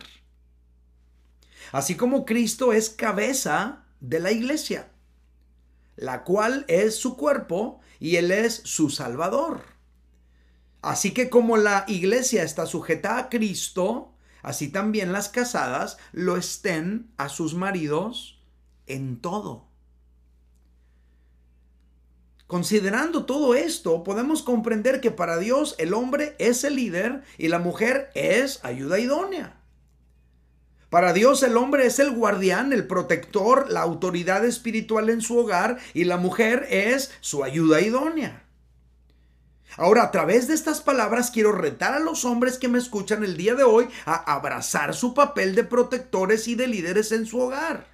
Así 1.72 1.96
como 1.96 2.26
Cristo 2.26 2.74
es 2.74 2.90
cabeza 2.90 3.86
de 4.00 4.20
la 4.20 4.32
iglesia 4.32 4.90
la 6.00 6.24
cual 6.24 6.64
es 6.70 6.96
su 6.96 7.18
cuerpo 7.18 7.82
y 8.00 8.16
Él 8.16 8.32
es 8.32 8.62
su 8.64 8.90
Salvador. 8.90 9.62
Así 10.82 11.12
que 11.12 11.30
como 11.30 11.58
la 11.58 11.84
iglesia 11.88 12.44
está 12.44 12.66
sujeta 12.66 13.18
a 13.18 13.30
Cristo, 13.30 14.14
así 14.42 14.70
también 14.70 15.12
las 15.12 15.28
casadas 15.28 15.98
lo 16.14 16.38
estén 16.38 17.12
a 17.18 17.28
sus 17.28 17.54
maridos 17.54 18.42
en 18.88 19.20
todo. 19.20 19.68
Considerando 22.48 23.26
todo 23.26 23.54
esto, 23.54 24.04
podemos 24.04 24.42
comprender 24.42 25.02
que 25.02 25.12
para 25.12 25.38
Dios 25.38 25.76
el 25.80 25.94
hombre 25.94 26.36
es 26.40 26.64
el 26.64 26.78
líder 26.78 27.24
y 27.38 27.50
la 27.50 27.60
mujer 27.60 28.10
es 28.16 28.64
ayuda 28.64 29.00
idónea. 29.00 29.59
Para 30.90 31.14
Dios 31.14 31.44
el 31.44 31.56
hombre 31.56 31.86
es 31.86 32.00
el 32.00 32.12
guardián, 32.12 32.74
el 32.74 32.88
protector, 32.88 33.70
la 33.70 33.82
autoridad 33.82 34.44
espiritual 34.44 35.10
en 35.10 35.22
su 35.22 35.38
hogar 35.38 35.78
y 35.94 36.06
la 36.06 36.18
mujer 36.18 36.66
es 36.70 37.12
su 37.22 37.44
ayuda 37.44 37.82
idónea. 37.82 38.44
Ahora, 39.78 40.04
a 40.04 40.12
través 40.12 40.48
de 40.48 40.56
estas 40.56 40.82
palabras 40.82 41.30
quiero 41.30 41.52
retar 41.52 41.94
a 41.94 42.00
los 42.00 42.26
hombres 42.26 42.58
que 42.58 42.68
me 42.68 42.80
escuchan 42.80 43.24
el 43.24 43.38
día 43.38 43.54
de 43.54 43.64
hoy 43.64 43.88
a 44.06 44.16
abrazar 44.16 44.96
su 44.96 45.14
papel 45.14 45.54
de 45.54 45.64
protectores 45.64 46.48
y 46.48 46.56
de 46.56 46.68
líderes 46.68 47.12
en 47.12 47.28
su 47.28 47.40
hogar. 47.40 47.88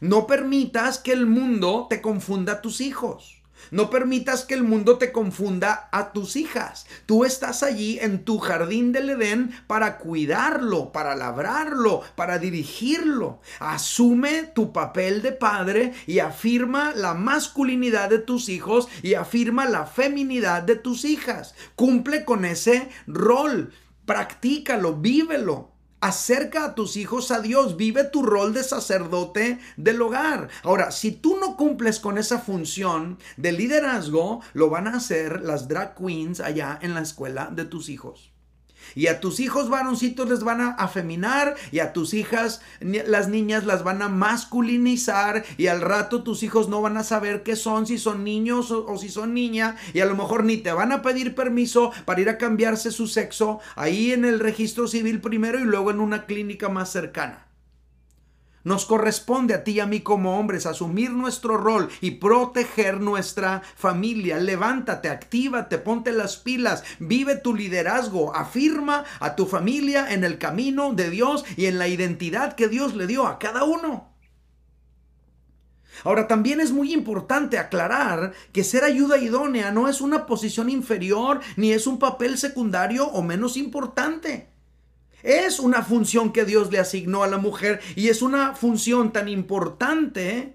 No 0.00 0.26
permitas 0.26 0.98
que 0.98 1.12
el 1.12 1.26
mundo 1.26 1.86
te 1.90 2.00
confunda 2.00 2.54
a 2.54 2.62
tus 2.62 2.80
hijos. 2.80 3.39
No 3.70 3.90
permitas 3.90 4.44
que 4.44 4.54
el 4.54 4.62
mundo 4.62 4.98
te 4.98 5.12
confunda 5.12 5.88
a 5.92 6.12
tus 6.12 6.36
hijas. 6.36 6.86
Tú 7.06 7.24
estás 7.24 7.62
allí 7.62 7.98
en 8.00 8.24
tu 8.24 8.38
jardín 8.38 8.92
del 8.92 9.10
Edén 9.10 9.52
para 9.66 9.98
cuidarlo, 9.98 10.92
para 10.92 11.14
labrarlo, 11.14 12.02
para 12.16 12.38
dirigirlo. 12.38 13.40
Asume 13.58 14.44
tu 14.54 14.72
papel 14.72 15.22
de 15.22 15.32
padre 15.32 15.92
y 16.06 16.18
afirma 16.18 16.92
la 16.94 17.14
masculinidad 17.14 18.10
de 18.10 18.18
tus 18.18 18.48
hijos 18.48 18.88
y 19.02 19.14
afirma 19.14 19.66
la 19.66 19.86
feminidad 19.86 20.62
de 20.62 20.76
tus 20.76 21.04
hijas. 21.04 21.54
Cumple 21.76 22.24
con 22.24 22.44
ese 22.44 22.88
rol. 23.06 23.72
Practícalo, 24.04 24.96
vívelo. 24.96 25.79
Acerca 26.02 26.64
a 26.64 26.74
tus 26.74 26.96
hijos 26.96 27.30
a 27.30 27.40
Dios, 27.40 27.76
vive 27.76 28.04
tu 28.04 28.22
rol 28.22 28.54
de 28.54 28.64
sacerdote 28.64 29.58
del 29.76 30.00
hogar. 30.00 30.48
Ahora, 30.62 30.92
si 30.92 31.12
tú 31.12 31.36
no 31.38 31.58
cumples 31.58 32.00
con 32.00 32.16
esa 32.16 32.38
función 32.38 33.18
de 33.36 33.52
liderazgo, 33.52 34.40
lo 34.54 34.70
van 34.70 34.88
a 34.88 34.96
hacer 34.96 35.42
las 35.42 35.68
drag 35.68 35.94
queens 35.96 36.40
allá 36.40 36.78
en 36.80 36.94
la 36.94 37.02
escuela 37.02 37.50
de 37.52 37.66
tus 37.66 37.90
hijos. 37.90 38.29
Y 38.94 39.06
a 39.06 39.20
tus 39.20 39.40
hijos 39.40 39.68
varoncitos 39.68 40.28
les 40.28 40.42
van 40.44 40.60
a 40.60 40.70
afeminar 40.70 41.54
y 41.72 41.80
a 41.80 41.92
tus 41.92 42.14
hijas, 42.14 42.60
las 42.80 43.28
niñas 43.28 43.64
las 43.64 43.84
van 43.84 44.02
a 44.02 44.08
masculinizar 44.08 45.44
y 45.56 45.66
al 45.68 45.80
rato 45.80 46.22
tus 46.22 46.42
hijos 46.42 46.68
no 46.68 46.82
van 46.82 46.96
a 46.96 47.04
saber 47.04 47.42
qué 47.42 47.56
son, 47.56 47.86
si 47.86 47.98
son 47.98 48.24
niños 48.24 48.70
o, 48.70 48.96
si 48.98 49.08
son 49.08 49.34
niña 49.34 49.76
y 49.92 50.00
a 50.00 50.06
lo 50.06 50.16
mejor 50.16 50.44
ni 50.44 50.56
te 50.56 50.72
van 50.72 50.92
a 50.92 51.02
pedir 51.02 51.34
permiso 51.34 51.92
para 52.04 52.20
ir 52.20 52.28
a 52.28 52.38
cambiarse 52.38 52.90
su 52.90 53.06
sexo 53.06 53.60
ahí 53.76 54.12
en 54.12 54.24
el 54.24 54.40
registro 54.40 54.86
civil 54.88 55.20
primero 55.20 55.58
y 55.58 55.64
luego 55.64 55.90
en 55.90 56.00
una 56.00 56.26
clínica 56.26 56.68
más 56.68 56.90
cercana. 56.90 57.49
Nos 58.62 58.84
corresponde 58.84 59.54
a 59.54 59.64
ti 59.64 59.72
y 59.72 59.80
a 59.80 59.86
mí 59.86 60.00
como 60.00 60.38
hombres 60.38 60.66
asumir 60.66 61.10
nuestro 61.10 61.56
rol 61.56 61.88
y 62.02 62.12
proteger 62.12 63.00
nuestra 63.00 63.62
familia. 63.74 64.38
Levántate, 64.38 65.08
actívate, 65.08 65.78
ponte 65.78 66.12
las 66.12 66.36
pilas, 66.36 66.84
vive 66.98 67.36
tu 67.36 67.54
liderazgo, 67.54 68.36
afirma 68.36 69.04
a 69.18 69.34
tu 69.34 69.46
familia 69.46 70.12
en 70.12 70.24
el 70.24 70.36
camino 70.36 70.92
de 70.92 71.08
Dios 71.08 71.44
y 71.56 71.66
en 71.66 71.78
la 71.78 71.88
identidad 71.88 72.54
que 72.54 72.68
Dios 72.68 72.94
le 72.94 73.06
dio 73.06 73.26
a 73.26 73.38
cada 73.38 73.64
uno. 73.64 74.10
Ahora 76.04 76.28
también 76.28 76.60
es 76.60 76.72
muy 76.72 76.92
importante 76.92 77.58
aclarar 77.58 78.32
que 78.52 78.64
ser 78.64 78.84
ayuda 78.84 79.18
idónea 79.18 79.70
no 79.70 79.88
es 79.88 80.00
una 80.00 80.26
posición 80.26 80.70
inferior 80.70 81.40
ni 81.56 81.72
es 81.72 81.86
un 81.86 81.98
papel 81.98 82.38
secundario 82.38 83.06
o 83.06 83.22
menos 83.22 83.56
importante. 83.56 84.49
Es 85.22 85.60
una 85.60 85.82
función 85.82 86.32
que 86.32 86.44
Dios 86.44 86.70
le 86.70 86.78
asignó 86.78 87.22
a 87.22 87.28
la 87.28 87.38
mujer 87.38 87.80
y 87.96 88.08
es 88.08 88.22
una 88.22 88.54
función 88.54 89.12
tan 89.12 89.28
importante 89.28 90.54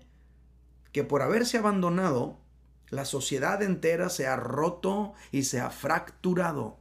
que 0.92 1.04
por 1.04 1.22
haberse 1.22 1.58
abandonado, 1.58 2.40
la 2.90 3.06
sociedad 3.06 3.62
entera 3.62 4.10
se 4.10 4.28
ha 4.28 4.36
roto 4.36 5.14
y 5.32 5.44
se 5.44 5.60
ha 5.60 5.70
fracturado. 5.70 6.78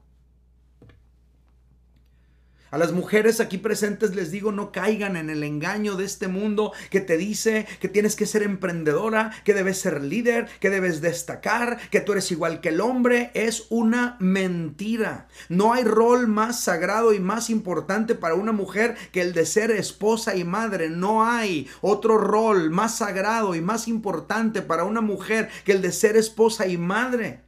A 2.74 2.76
las 2.76 2.90
mujeres 2.90 3.38
aquí 3.38 3.58
presentes 3.58 4.16
les 4.16 4.32
digo, 4.32 4.50
no 4.50 4.72
caigan 4.72 5.14
en 5.14 5.30
el 5.30 5.44
engaño 5.44 5.94
de 5.94 6.04
este 6.04 6.26
mundo 6.26 6.72
que 6.90 7.00
te 7.00 7.16
dice 7.16 7.68
que 7.78 7.88
tienes 7.88 8.16
que 8.16 8.26
ser 8.26 8.42
emprendedora, 8.42 9.30
que 9.44 9.54
debes 9.54 9.78
ser 9.78 10.02
líder, 10.02 10.48
que 10.58 10.70
debes 10.70 11.00
destacar, 11.00 11.78
que 11.90 12.00
tú 12.00 12.10
eres 12.10 12.32
igual 12.32 12.60
que 12.60 12.70
el 12.70 12.80
hombre. 12.80 13.30
Es 13.34 13.68
una 13.70 14.16
mentira. 14.18 15.28
No 15.48 15.72
hay 15.72 15.84
rol 15.84 16.26
más 16.26 16.58
sagrado 16.62 17.14
y 17.14 17.20
más 17.20 17.48
importante 17.48 18.16
para 18.16 18.34
una 18.34 18.50
mujer 18.50 18.96
que 19.12 19.20
el 19.20 19.34
de 19.34 19.46
ser 19.46 19.70
esposa 19.70 20.34
y 20.34 20.42
madre. 20.42 20.90
No 20.90 21.24
hay 21.24 21.68
otro 21.80 22.18
rol 22.18 22.70
más 22.70 22.96
sagrado 22.96 23.54
y 23.54 23.60
más 23.60 23.86
importante 23.86 24.62
para 24.62 24.82
una 24.82 25.00
mujer 25.00 25.48
que 25.64 25.70
el 25.70 25.80
de 25.80 25.92
ser 25.92 26.16
esposa 26.16 26.66
y 26.66 26.76
madre. 26.76 27.44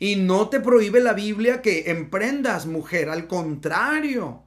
Y 0.00 0.16
no 0.16 0.48
te 0.48 0.60
prohíbe 0.60 0.98
la 1.00 1.12
Biblia 1.12 1.60
que 1.60 1.90
emprendas, 1.90 2.64
mujer, 2.64 3.10
al 3.10 3.28
contrario. 3.28 4.42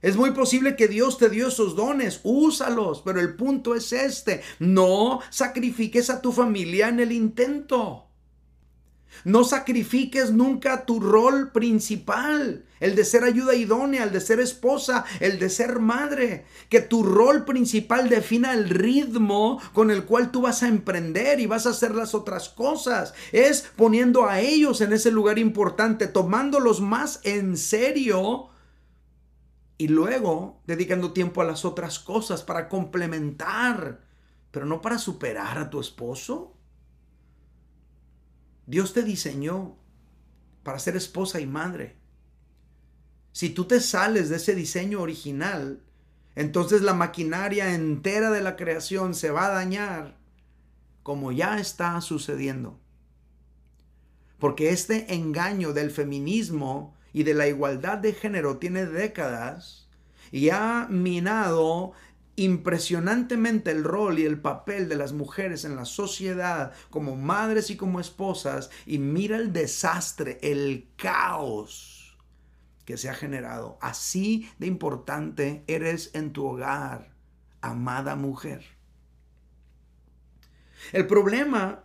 Es 0.00 0.16
muy 0.16 0.30
posible 0.30 0.76
que 0.76 0.86
Dios 0.86 1.18
te 1.18 1.28
dio 1.28 1.48
esos 1.48 1.74
dones, 1.74 2.20
úsalos, 2.22 3.02
pero 3.04 3.20
el 3.20 3.34
punto 3.34 3.74
es 3.74 3.92
este, 3.92 4.42
no 4.60 5.20
sacrifiques 5.28 6.08
a 6.08 6.22
tu 6.22 6.32
familia 6.32 6.88
en 6.88 7.00
el 7.00 7.10
intento. 7.10 8.11
No 9.24 9.44
sacrifiques 9.44 10.32
nunca 10.32 10.84
tu 10.84 11.00
rol 11.00 11.52
principal, 11.52 12.64
el 12.80 12.94
de 12.96 13.04
ser 13.04 13.24
ayuda 13.24 13.54
idónea, 13.54 14.04
el 14.04 14.12
de 14.12 14.20
ser 14.20 14.40
esposa, 14.40 15.04
el 15.20 15.38
de 15.38 15.48
ser 15.48 15.78
madre. 15.78 16.46
Que 16.68 16.80
tu 16.80 17.02
rol 17.02 17.44
principal 17.44 18.08
defina 18.08 18.52
el 18.52 18.68
ritmo 18.68 19.60
con 19.72 19.90
el 19.90 20.04
cual 20.04 20.32
tú 20.32 20.42
vas 20.42 20.62
a 20.62 20.68
emprender 20.68 21.40
y 21.40 21.46
vas 21.46 21.66
a 21.66 21.70
hacer 21.70 21.94
las 21.94 22.14
otras 22.14 22.48
cosas. 22.48 23.14
Es 23.30 23.70
poniendo 23.76 24.26
a 24.26 24.40
ellos 24.40 24.80
en 24.80 24.92
ese 24.92 25.10
lugar 25.10 25.38
importante, 25.38 26.08
tomándolos 26.08 26.80
más 26.80 27.20
en 27.22 27.56
serio 27.56 28.48
y 29.78 29.88
luego 29.88 30.60
dedicando 30.66 31.12
tiempo 31.12 31.40
a 31.40 31.44
las 31.44 31.64
otras 31.64 31.98
cosas 31.98 32.42
para 32.42 32.68
complementar, 32.68 34.00
pero 34.50 34.66
no 34.66 34.80
para 34.80 34.98
superar 34.98 35.58
a 35.58 35.70
tu 35.70 35.80
esposo. 35.80 36.56
Dios 38.66 38.92
te 38.92 39.02
diseñó 39.02 39.76
para 40.62 40.78
ser 40.78 40.96
esposa 40.96 41.40
y 41.40 41.46
madre. 41.46 41.96
Si 43.32 43.50
tú 43.50 43.64
te 43.64 43.80
sales 43.80 44.28
de 44.28 44.36
ese 44.36 44.54
diseño 44.54 45.00
original, 45.00 45.82
entonces 46.34 46.82
la 46.82 46.94
maquinaria 46.94 47.74
entera 47.74 48.30
de 48.30 48.42
la 48.42 48.56
creación 48.56 49.14
se 49.14 49.30
va 49.30 49.46
a 49.46 49.54
dañar 49.54 50.18
como 51.02 51.32
ya 51.32 51.58
está 51.58 52.00
sucediendo. 52.00 52.78
Porque 54.38 54.70
este 54.70 55.14
engaño 55.14 55.72
del 55.72 55.90
feminismo 55.90 56.94
y 57.12 57.22
de 57.24 57.34
la 57.34 57.48
igualdad 57.48 57.98
de 57.98 58.12
género 58.12 58.58
tiene 58.58 58.86
décadas 58.86 59.88
y 60.30 60.50
ha 60.50 60.86
minado 60.88 61.92
impresionantemente 62.42 63.70
el 63.70 63.84
rol 63.84 64.18
y 64.18 64.24
el 64.24 64.40
papel 64.40 64.88
de 64.88 64.96
las 64.96 65.12
mujeres 65.12 65.64
en 65.64 65.76
la 65.76 65.84
sociedad 65.84 66.72
como 66.90 67.16
madres 67.16 67.70
y 67.70 67.76
como 67.76 68.00
esposas 68.00 68.70
y 68.86 68.98
mira 68.98 69.36
el 69.36 69.52
desastre, 69.52 70.38
el 70.42 70.88
caos 70.96 72.18
que 72.84 72.96
se 72.96 73.08
ha 73.08 73.14
generado. 73.14 73.78
Así 73.80 74.50
de 74.58 74.66
importante 74.66 75.64
eres 75.66 76.10
en 76.14 76.32
tu 76.32 76.46
hogar, 76.46 77.14
amada 77.60 78.16
mujer. 78.16 78.64
El 80.92 81.06
problema, 81.06 81.84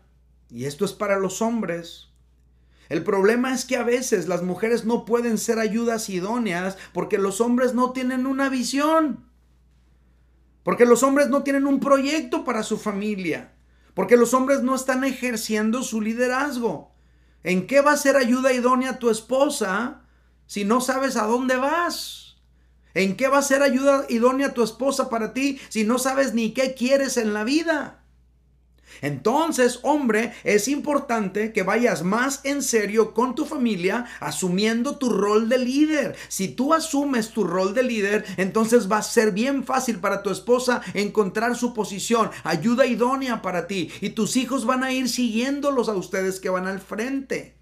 y 0.50 0.66
esto 0.66 0.86
es 0.86 0.94
para 0.94 1.20
los 1.20 1.42
hombres, 1.42 2.10
el 2.90 3.04
problema 3.04 3.54
es 3.54 3.66
que 3.66 3.78
a 3.78 3.84
veces 3.84 4.28
las 4.28 4.44
mujeres 4.44 4.86
no 4.86 5.06
pueden 5.06 5.38
ser 5.38 5.60
ayudas 5.60 6.10
idóneas 6.10 6.78
porque 6.94 7.18
los 7.18 7.42
hombres 7.42 7.74
no 7.74 7.92
tienen 7.92 8.26
una 8.26 8.50
visión. 8.50 9.27
Porque 10.68 10.86
los 10.86 11.02
hombres 11.02 11.30
no 11.30 11.44
tienen 11.44 11.66
un 11.66 11.80
proyecto 11.80 12.44
para 12.44 12.62
su 12.62 12.78
familia. 12.78 13.54
Porque 13.94 14.18
los 14.18 14.34
hombres 14.34 14.64
no 14.64 14.76
están 14.76 15.06
ejerciendo 15.06 15.82
su 15.82 16.02
liderazgo. 16.02 16.92
¿En 17.42 17.68
qué 17.68 17.80
va 17.80 17.94
a 17.94 17.96
ser 17.96 18.18
ayuda 18.18 18.52
idónea 18.52 19.00
tu 19.00 19.10
esposa 19.10 20.02
si 20.46 20.66
no 20.66 20.82
sabes 20.82 21.16
a 21.16 21.24
dónde 21.24 21.56
vas? 21.56 22.36
¿En 22.94 23.16
qué 23.16 23.30
va 23.30 23.38
a 23.38 23.44
ser 23.44 23.62
ayuda 23.62 24.08
idónea 24.10 24.54
tu 24.54 24.62
esposa 24.62 25.10
para 25.10 25.34
ti 25.34 25.58
si 25.70 25.86
no 25.86 26.00
sabes 26.00 26.34
ni 26.34 26.54
qué 26.54 26.74
quieres 26.74 27.16
en 27.16 27.34
la 27.34 27.46
vida? 27.46 28.04
Entonces, 29.02 29.80
hombre, 29.84 30.34
es 30.44 30.68
importante 30.68 31.54
que 31.54 31.64
vayas 31.64 32.04
más 32.04 32.42
en 32.44 32.62
serio 32.62 33.14
con 33.14 33.36
tu 33.36 33.46
familia 33.46 34.06
asumiendo 34.20 34.98
tu 34.98 35.10
rol 35.10 35.50
de 35.50 35.58
líder. 35.58 36.16
Si 36.28 36.48
tú 36.50 36.74
asumes 36.74 37.32
tu 37.32 37.44
rol 37.44 37.74
de 37.74 37.84
líder, 37.84 38.26
entonces 38.38 38.92
va 38.92 38.98
a 38.98 39.04
ser 39.04 39.32
bien 39.32 39.64
fácil 39.64 40.00
para 40.00 40.24
tu 40.24 40.30
esposa 40.30 40.82
encontrar 40.94 41.56
su 41.56 41.74
posición, 41.74 42.30
ayuda 42.44 42.86
idónea 42.86 43.42
para 43.42 43.68
ti 43.68 43.92
y 44.02 44.10
tus 44.10 44.36
hijos 44.38 44.66
van 44.66 44.84
a 44.84 44.92
ir 44.92 45.10
siguiéndolos 45.10 45.90
a 45.90 45.94
ustedes 45.94 46.40
que 46.40 46.50
van 46.50 46.68
al 46.68 46.80
frente. 46.80 47.58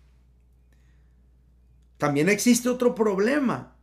También 1.98 2.30
existe 2.30 2.70
otro 2.70 2.94
problema. 2.94 3.76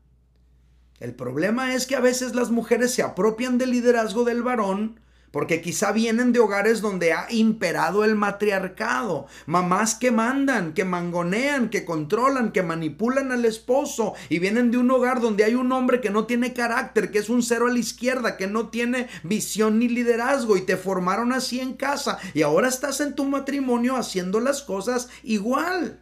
El 1.01 1.15
problema 1.15 1.75
es 1.75 1.87
que 1.87 1.97
a 1.97 2.01
veces 2.01 2.35
las 2.35 2.51
mujeres 2.51 2.95
se 2.95 3.03
apropian 3.03 3.59
del 3.59 3.73
liderazgo 3.73 4.25
del 4.25 4.43
varón 4.43 5.01
porque 5.33 5.62
quizá 5.62 5.92
vienen 5.92 6.33
de 6.33 6.40
hogares 6.40 6.83
donde 6.83 7.14
ha 7.14 7.27
imperado 7.31 8.05
el 8.05 8.14
matriarcado, 8.14 9.27
mamás 9.47 9.95
que 9.95 10.11
mandan, 10.11 10.75
que 10.75 10.85
mangonean, 10.85 11.71
que 11.71 11.87
controlan, 11.87 12.53
que 12.53 12.62
manipulan 12.62 13.33
al 13.33 13.47
esposo. 13.47 14.12
Y 14.29 14.38
vienen 14.38 14.71
de 14.71 14.77
un 14.77 14.90
hogar 14.90 15.21
donde 15.21 15.45
hay 15.45 15.55
un 15.55 15.73
hombre 15.73 16.03
que 16.03 16.11
no 16.11 16.27
tiene 16.27 16.53
carácter, 16.53 17.11
que 17.11 17.18
es 17.18 17.31
un 17.31 17.42
cero 17.42 17.66
a 17.66 17.73
la 17.73 17.79
izquierda, 17.79 18.37
que 18.37 18.47
no 18.47 18.68
tiene 18.68 19.09
visión 19.23 19.79
ni 19.79 19.88
liderazgo. 19.88 20.57
Y 20.59 20.62
te 20.62 20.77
formaron 20.77 21.33
así 21.33 21.61
en 21.61 21.75
casa. 21.75 22.18
Y 22.35 22.42
ahora 22.42 22.68
estás 22.68 23.01
en 23.01 23.14
tu 23.14 23.25
matrimonio 23.25 23.97
haciendo 23.97 24.38
las 24.38 24.62
cosas 24.62 25.09
igual. 25.23 26.01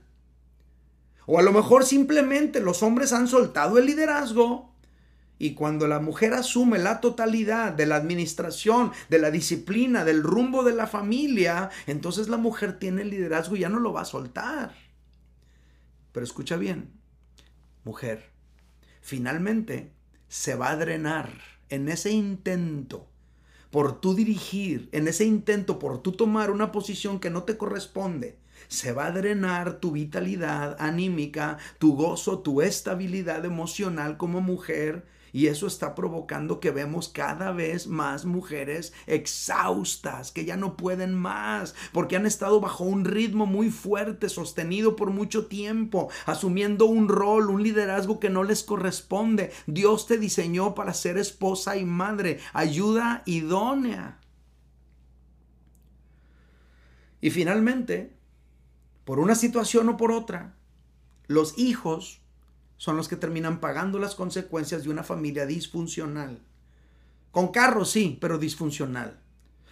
O 1.26 1.38
a 1.38 1.42
lo 1.42 1.52
mejor 1.52 1.84
simplemente 1.84 2.60
los 2.60 2.82
hombres 2.82 3.12
han 3.12 3.28
soltado 3.28 3.78
el 3.78 3.86
liderazgo 3.86 4.69
y 5.40 5.54
cuando 5.54 5.88
la 5.88 6.00
mujer 6.00 6.34
asume 6.34 6.78
la 6.78 7.00
totalidad 7.00 7.72
de 7.72 7.86
la 7.86 7.96
administración, 7.96 8.92
de 9.08 9.18
la 9.18 9.30
disciplina, 9.30 10.04
del 10.04 10.22
rumbo 10.22 10.62
de 10.62 10.74
la 10.74 10.86
familia, 10.86 11.70
entonces 11.86 12.28
la 12.28 12.36
mujer 12.36 12.78
tiene 12.78 13.00
el 13.00 13.10
liderazgo 13.10 13.56
y 13.56 13.60
ya 13.60 13.70
no 13.70 13.80
lo 13.80 13.94
va 13.94 14.02
a 14.02 14.04
soltar. 14.04 14.74
Pero 16.12 16.24
escucha 16.24 16.58
bien, 16.58 16.92
mujer, 17.84 18.32
finalmente 19.00 19.94
se 20.28 20.56
va 20.56 20.72
a 20.72 20.76
drenar 20.76 21.32
en 21.70 21.88
ese 21.88 22.10
intento 22.10 23.08
por 23.70 23.98
tú 23.98 24.14
dirigir, 24.14 24.90
en 24.92 25.08
ese 25.08 25.24
intento 25.24 25.78
por 25.78 26.02
tú 26.02 26.12
tomar 26.12 26.50
una 26.50 26.70
posición 26.70 27.18
que 27.18 27.30
no 27.30 27.44
te 27.44 27.56
corresponde, 27.56 28.36
se 28.68 28.92
va 28.92 29.06
a 29.06 29.12
drenar 29.12 29.80
tu 29.80 29.92
vitalidad 29.92 30.76
anímica, 30.78 31.56
tu 31.78 31.96
gozo, 31.96 32.40
tu 32.40 32.60
estabilidad 32.60 33.46
emocional 33.46 34.18
como 34.18 34.42
mujer 34.42 35.06
y 35.32 35.46
eso 35.46 35.66
está 35.66 35.94
provocando 35.94 36.60
que 36.60 36.70
vemos 36.70 37.08
cada 37.08 37.52
vez 37.52 37.86
más 37.86 38.24
mujeres 38.24 38.92
exhaustas, 39.06 40.32
que 40.32 40.44
ya 40.44 40.56
no 40.56 40.76
pueden 40.76 41.14
más, 41.14 41.74
porque 41.92 42.16
han 42.16 42.26
estado 42.26 42.60
bajo 42.60 42.84
un 42.84 43.04
ritmo 43.04 43.46
muy 43.46 43.70
fuerte, 43.70 44.28
sostenido 44.28 44.96
por 44.96 45.10
mucho 45.10 45.46
tiempo, 45.46 46.08
asumiendo 46.26 46.86
un 46.86 47.08
rol, 47.08 47.50
un 47.50 47.62
liderazgo 47.62 48.20
que 48.20 48.30
no 48.30 48.44
les 48.44 48.62
corresponde. 48.62 49.52
Dios 49.66 50.06
te 50.06 50.18
diseñó 50.18 50.74
para 50.74 50.94
ser 50.94 51.18
esposa 51.18 51.76
y 51.76 51.84
madre, 51.84 52.40
ayuda 52.52 53.22
idónea. 53.26 54.18
Y 57.20 57.30
finalmente, 57.30 58.16
por 59.04 59.18
una 59.18 59.34
situación 59.34 59.88
o 59.90 59.96
por 59.96 60.12
otra, 60.12 60.54
los 61.26 61.58
hijos 61.58 62.22
son 62.80 62.96
los 62.96 63.08
que 63.08 63.16
terminan 63.16 63.60
pagando 63.60 63.98
las 63.98 64.14
consecuencias 64.14 64.84
de 64.84 64.88
una 64.88 65.02
familia 65.02 65.44
disfuncional. 65.44 66.40
Con 67.30 67.48
carro 67.48 67.84
sí, 67.84 68.16
pero 68.22 68.38
disfuncional. 68.38 69.20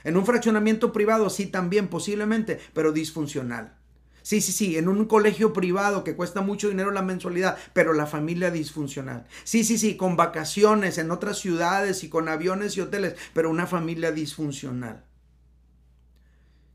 En 0.04 0.18
un 0.18 0.26
fraccionamiento 0.26 0.92
privado 0.92 1.30
sí 1.30 1.46
también 1.46 1.88
posiblemente, 1.88 2.60
pero 2.74 2.92
disfuncional. 2.92 3.78
Sí, 4.20 4.42
sí, 4.42 4.52
sí, 4.52 4.76
en 4.76 4.88
un 4.88 5.06
colegio 5.06 5.54
privado 5.54 6.04
que 6.04 6.16
cuesta 6.16 6.42
mucho 6.42 6.68
dinero 6.68 6.90
la 6.90 7.00
mensualidad, 7.00 7.56
pero 7.72 7.94
la 7.94 8.04
familia 8.04 8.50
disfuncional. 8.50 9.26
Sí, 9.42 9.64
sí, 9.64 9.78
sí, 9.78 9.96
con 9.96 10.16
vacaciones 10.16 10.98
en 10.98 11.10
otras 11.10 11.38
ciudades 11.38 12.04
y 12.04 12.10
con 12.10 12.28
aviones 12.28 12.76
y 12.76 12.82
hoteles, 12.82 13.14
pero 13.32 13.48
una 13.48 13.66
familia 13.66 14.12
disfuncional. 14.12 15.02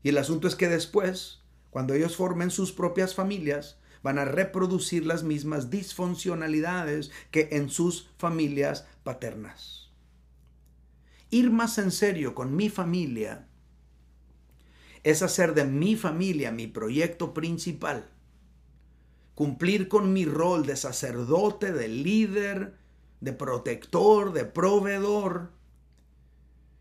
Y 0.02 0.08
el 0.08 0.18
asunto 0.18 0.48
es 0.48 0.56
que 0.56 0.68
después, 0.68 1.42
cuando 1.70 1.94
ellos 1.94 2.16
formen 2.16 2.50
sus 2.50 2.72
propias 2.72 3.14
familias, 3.14 3.78
van 4.04 4.18
a 4.18 4.26
reproducir 4.26 5.06
las 5.06 5.22
mismas 5.22 5.70
disfuncionalidades 5.70 7.10
que 7.30 7.48
en 7.52 7.70
sus 7.70 8.10
familias 8.18 8.86
paternas. 9.02 9.90
Ir 11.30 11.50
más 11.50 11.78
en 11.78 11.90
serio 11.90 12.34
con 12.34 12.54
mi 12.54 12.68
familia 12.68 13.48
es 15.04 15.22
hacer 15.22 15.54
de 15.54 15.64
mi 15.64 15.96
familia 15.96 16.52
mi 16.52 16.66
proyecto 16.66 17.32
principal. 17.32 18.10
Cumplir 19.34 19.88
con 19.88 20.12
mi 20.12 20.26
rol 20.26 20.66
de 20.66 20.76
sacerdote, 20.76 21.72
de 21.72 21.88
líder, 21.88 22.76
de 23.20 23.32
protector, 23.32 24.34
de 24.34 24.44
proveedor. 24.44 25.50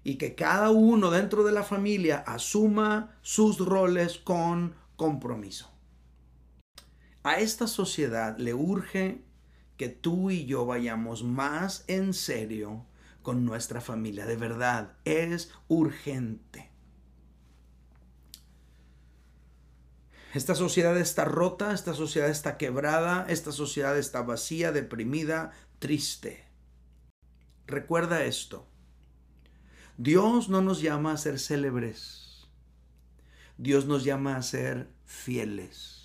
Y 0.04 0.16
que 0.16 0.36
cada 0.36 0.72
uno 0.72 1.10
dentro 1.10 1.46
de 1.46 1.54
la 1.54 1.64
familia 1.64 2.18
asuma 2.28 3.18
sus 3.22 3.60
roles 3.60 4.18
con 4.18 4.76
compromiso. 4.98 5.73
A 7.24 7.40
esta 7.40 7.68
sociedad 7.68 8.38
le 8.38 8.54
urge 8.54 9.24
que 9.78 9.88
tú 9.88 10.30
y 10.30 10.46
yo 10.46 10.66
vayamos 10.66 11.24
más 11.24 11.86
en 11.88 12.14
serio 12.14 12.86
con 13.22 13.46
nuestra 13.46 13.80
familia. 13.80 14.26
De 14.26 14.36
verdad, 14.36 14.98
es 15.06 15.52
urgente. 15.70 16.70
Esta 20.34 20.54
sociedad 20.54 20.98
está 20.98 21.24
rota, 21.24 21.74
esta 21.74 21.94
sociedad 21.94 22.30
está 22.30 22.58
quebrada, 22.58 23.26
esta 23.30 23.54
sociedad 23.54 23.98
está 23.98 24.22
vacía, 24.24 24.74
deprimida, 24.74 25.52
triste. 25.80 26.44
Recuerda 27.68 28.26
esto. 28.26 28.68
Dios 29.98 30.50
no 30.50 30.62
nos 30.62 30.82
llama 30.82 31.14
a 31.14 31.18
ser 31.18 31.40
célebres. 31.40 32.48
Dios 33.58 33.86
nos 33.86 34.04
llama 34.04 34.36
a 34.36 34.42
ser 34.42 34.90
fieles 35.06 36.03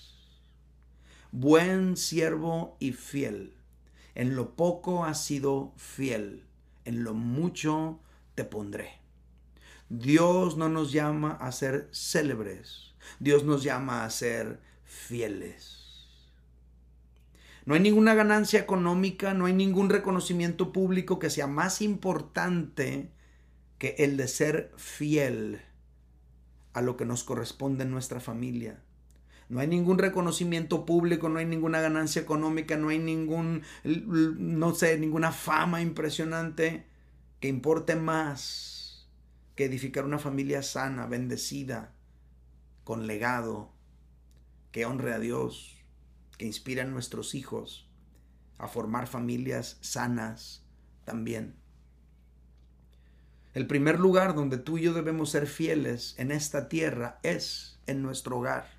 buen 1.33 1.97
siervo 1.97 2.77
y 2.81 2.93
fiel. 2.93 3.55
En 4.15 4.35
lo 4.35 4.57
poco 4.57 5.05
has 5.05 5.25
sido 5.25 5.73
fiel, 5.77 6.45
en 6.85 7.05
lo 7.05 7.15
mucho 7.15 8.01
te 8.35 8.45
pondré. 8.45 8.99
Dios 9.89 10.57
no 10.57 10.69
nos 10.69 10.93
llama 10.93 11.33
a 11.33 11.53
ser 11.53 11.89
célebres, 11.93 12.95
Dios 13.21 13.45
nos 13.45 13.63
llama 13.63 14.05
a 14.05 14.11
ser 14.11 14.61
fieles. 14.85 15.77
No 17.65 17.75
hay 17.75 17.81
ninguna 17.81 18.15
ganancia 18.15 18.61
económica, 18.61 19.35
no 19.35 19.47
hay 19.47 19.53
ningún 19.53 19.91
reconocimiento 19.91 20.73
público 20.73 21.19
que 21.19 21.31
sea 21.31 21.47
más 21.47 21.83
importante 21.83 23.13
que 23.79 23.95
el 23.99 24.17
de 24.17 24.27
ser 24.27 24.73
fiel 24.77 25.61
a 26.73 26.81
lo 26.81 26.97
que 26.97 27.05
nos 27.05 27.25
corresponde 27.25 27.85
en 27.85 27.91
nuestra 27.91 28.21
familia 28.21 28.83
No 29.49 29.61
hay 29.61 29.67
ningún 29.67 29.99
reconocimiento 29.99 30.85
público, 30.85 31.29
no 31.29 31.39
hay 31.39 31.47
ninguna 31.47 31.81
ganancia 31.81 32.21
económica, 32.21 32.77
no 32.77 32.91
hay 32.91 32.99
ningún, 32.99 33.63
no 33.85 34.75
sé, 34.75 34.99
ninguna 34.99 35.33
fama 35.33 35.81
impresionante 35.81 36.87
que 37.41 37.49
importe 37.49 37.97
más 37.97 39.09
que 39.55 39.65
edificar 39.65 40.05
una 40.05 40.19
familia 40.19 40.63
sana, 40.63 41.07
bendecida, 41.07 41.95
con 42.85 43.07
legado, 43.07 43.73
que 44.71 44.85
honre 44.85 45.15
a 45.15 45.19
Dios, 45.19 45.77
que 46.37 46.45
inspire 46.45 46.83
a 46.83 46.85
nuestros 46.85 47.35
hijos 47.35 47.89
a 48.59 48.69
formar 48.69 49.07
familias 49.07 49.79
sanas 49.81 50.65
también. 51.05 51.57
El 53.55 53.67
primer 53.67 53.99
lugar 53.99 54.35
donde 54.35 54.59
tú 54.59 54.79
y 54.79 54.83
yo 54.83 54.93
debemos 54.93 55.31
ser 55.31 55.47
fieles 55.47 56.15
en 56.19 56.31
esta 56.31 56.69
tierra 56.69 57.19
es 57.23 57.81
en 57.87 58.03
nuestro 58.03 58.39
hogar. 58.39 58.78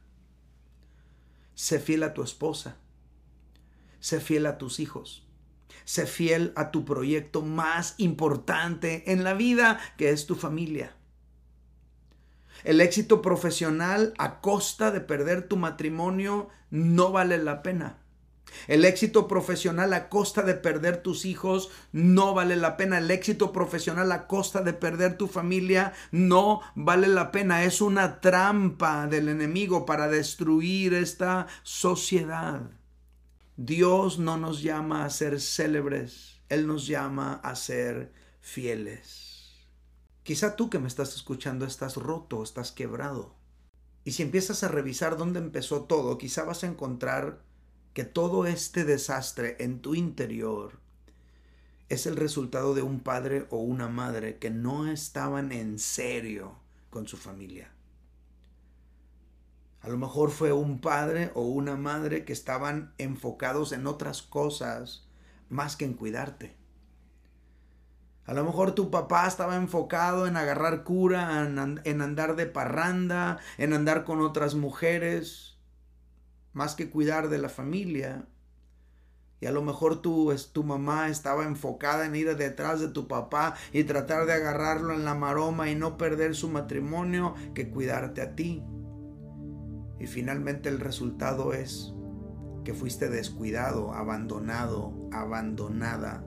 Sé 1.60 1.82
fiel 1.82 2.04
a 2.04 2.14
tu 2.14 2.24
esposa. 2.24 2.78
Sé 4.00 4.22
fiel 4.22 4.46
a 4.46 4.58
tus 4.58 4.80
hijos. 4.80 5.28
Sé 5.84 6.06
fiel 6.06 6.54
a 6.56 6.72
tu 6.72 6.86
proyecto 6.86 7.42
más 7.42 7.96
importante 7.98 9.12
en 9.12 9.26
la 9.26 9.34
vida, 9.34 9.78
que 9.98 10.12
es 10.12 10.26
tu 10.26 10.36
familia. 10.36 10.96
El 12.64 12.80
éxito 12.80 13.22
profesional 13.22 14.14
a 14.20 14.40
costa 14.40 14.92
de 14.92 15.02
perder 15.02 15.50
tu 15.50 15.58
matrimonio 15.58 16.48
no 16.70 17.12
vale 17.12 17.38
la 17.38 17.62
pena. 17.62 17.98
El 18.68 18.86
éxito 18.86 19.28
profesional 19.28 19.94
a 19.94 20.10
costa 20.10 20.42
de 20.42 20.54
perder 20.54 21.04
tus 21.04 21.26
hijos 21.26 21.70
no 21.92 22.34
vale 22.34 22.56
la 22.56 22.78
pena. 22.78 22.98
El 23.00 23.12
éxito 23.12 23.52
profesional 23.52 24.12
a 24.12 24.28
costa 24.28 24.62
de 24.62 24.74
perder 24.74 25.18
tu 25.18 25.28
familia 25.28 25.94
no 26.12 26.62
vale 26.76 27.08
la 27.08 27.32
pena. 27.32 27.64
Es 27.64 27.82
una 27.82 28.22
trampa 28.22 29.08
del 29.08 29.30
enemigo 29.30 29.86
para 29.86 30.08
destruir 30.08 30.94
esta 30.94 31.48
sociedad. 31.64 32.62
Dios 33.58 34.20
no 34.20 34.38
nos 34.38 34.62
llama 34.62 35.04
a 35.04 35.10
ser 35.10 35.42
célebres, 35.42 36.42
Él 36.48 36.66
nos 36.66 36.88
llama 36.88 37.42
a 37.44 37.56
ser 37.56 38.14
fieles. 38.40 39.68
Quizá 40.24 40.56
tú 40.56 40.70
que 40.70 40.80
me 40.80 40.88
estás 40.88 41.16
escuchando 41.16 41.66
estás 41.66 41.98
roto, 41.98 42.42
estás 42.42 42.72
quebrado. 42.72 43.36
Y 44.06 44.12
si 44.14 44.24
empiezas 44.24 44.64
a 44.64 44.70
revisar 44.70 45.18
dónde 45.18 45.40
empezó 45.40 45.84
todo, 45.84 46.18
quizá 46.18 46.44
vas 46.44 46.64
a 46.64 46.68
encontrar 46.68 47.42
que 47.94 48.04
todo 48.04 48.46
este 48.46 48.86
desastre 48.86 49.56
en 49.60 49.82
tu 49.82 49.96
interior 49.96 50.80
es 51.90 52.06
el 52.06 52.16
resultado 52.16 52.76
de 52.76 52.84
un 52.84 53.00
padre 53.00 53.48
o 53.50 53.58
una 53.58 53.88
madre 53.88 54.38
que 54.38 54.52
no 54.52 54.88
estaban 54.92 55.52
en 55.52 55.80
serio 55.80 56.54
con 56.90 57.08
su 57.08 57.18
familia. 57.18 57.72
A 59.82 59.90
lo 59.90 59.98
mejor 59.98 60.30
fue 60.30 60.52
un 60.52 60.82
padre 60.82 61.32
o 61.34 61.42
una 61.42 61.76
madre 61.78 62.26
que 62.26 62.34
estaban 62.34 62.94
enfocados 62.98 63.72
en 63.72 63.88
otras 63.88 64.22
cosas 64.22 65.08
más 65.50 65.76
que 65.76 65.86
en 65.86 65.94
cuidarte. 65.94 66.56
A 68.26 68.34
lo 68.34 68.44
mejor 68.44 68.76
tu 68.76 68.92
papá 68.92 69.26
estaba 69.26 69.56
enfocado 69.56 70.28
en 70.28 70.38
agarrar 70.38 70.84
cura, 70.84 71.42
en, 71.44 72.02
andar 72.02 72.36
de 72.36 72.46
parranda, 72.46 73.40
en 73.58 73.74
andar 73.74 74.04
con 74.04 74.22
otras 74.22 74.54
mujeres 74.54 75.58
más 76.60 76.76
que 76.76 76.90
cuidar 76.90 77.30
de 77.30 77.38
la 77.38 77.48
familia. 77.48 78.28
Y 79.40 79.46
a 79.46 79.52
lo 79.52 79.62
mejor 79.62 80.02
tu, 80.02 80.36
tu 80.52 80.66
mamá 80.66 81.08
estaba 81.08 81.46
enfocada 81.46 82.06
en 82.06 82.18
ir 82.18 82.36
detrás 82.36 82.82
de 82.82 82.90
tu 82.90 83.08
papá 83.08 83.56
y 83.72 83.86
tratar 83.86 84.26
de 84.26 84.34
agarrarlo 84.34 84.94
en 84.94 85.06
la 85.06 85.16
maroma 85.16 85.72
y 85.72 85.76
no 85.76 85.98
perder 85.98 86.36
su 86.36 86.50
matrimonio 86.50 87.34
que 87.54 87.70
cuidarte 87.70 88.22
a 88.22 88.36
ti. 88.36 88.62
Y 90.02 90.08
finalmente 90.08 90.68
el 90.68 90.82
resultado 90.82 91.54
es 91.54 91.94
que 92.66 92.74
fuiste 92.74 93.08
descuidado, 93.08 93.94
abandonado, 93.94 94.94
abandonada. 95.14 96.26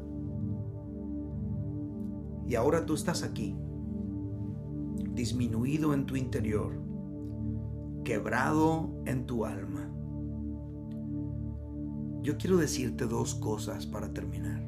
Y 2.47 2.55
ahora 2.55 2.87
tú 2.87 2.95
estás 2.95 3.23
aquí, 3.23 3.55
disminuido 5.11 5.93
en 5.93 6.07
tu 6.07 6.17
interior, 6.17 6.81
quebrado 8.03 8.91
en 9.05 9.27
tu 9.27 9.45
alma 9.45 9.92
yo 12.23 12.39
quiero 12.39 12.57
decirte 12.57 13.07
dos 13.07 13.35
cosas 13.35 13.87
para 13.87 14.13
terminar. 14.13 14.63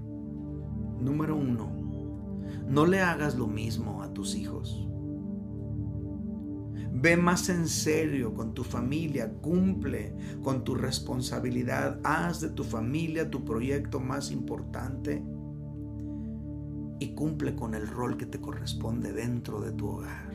Número 1.00 1.36
uno, 1.36 1.70
no 2.68 2.86
le 2.86 3.00
hagas 3.00 3.36
lo 3.36 3.46
mismo 3.46 4.02
a 4.02 4.12
tus 4.12 4.34
hijos. 4.34 4.88
Ve 6.92 7.16
más 7.16 7.48
en 7.50 7.68
serio 7.68 8.34
con 8.34 8.54
tu 8.54 8.64
familia, 8.64 9.34
cumple 9.34 10.16
con 10.42 10.64
tu 10.64 10.74
responsabilidad, 10.74 12.00
haz 12.02 12.40
de 12.40 12.48
tu 12.48 12.64
familia 12.64 13.30
tu 13.30 13.44
proyecto 13.44 14.00
más 14.00 14.30
importante 14.30 15.22
y 16.98 17.14
cumple 17.14 17.54
con 17.54 17.74
el 17.74 17.86
rol 17.86 18.16
que 18.16 18.26
te 18.26 18.40
corresponde 18.40 19.12
dentro 19.12 19.60
de 19.60 19.72
tu 19.72 19.88
hogar. 19.88 20.32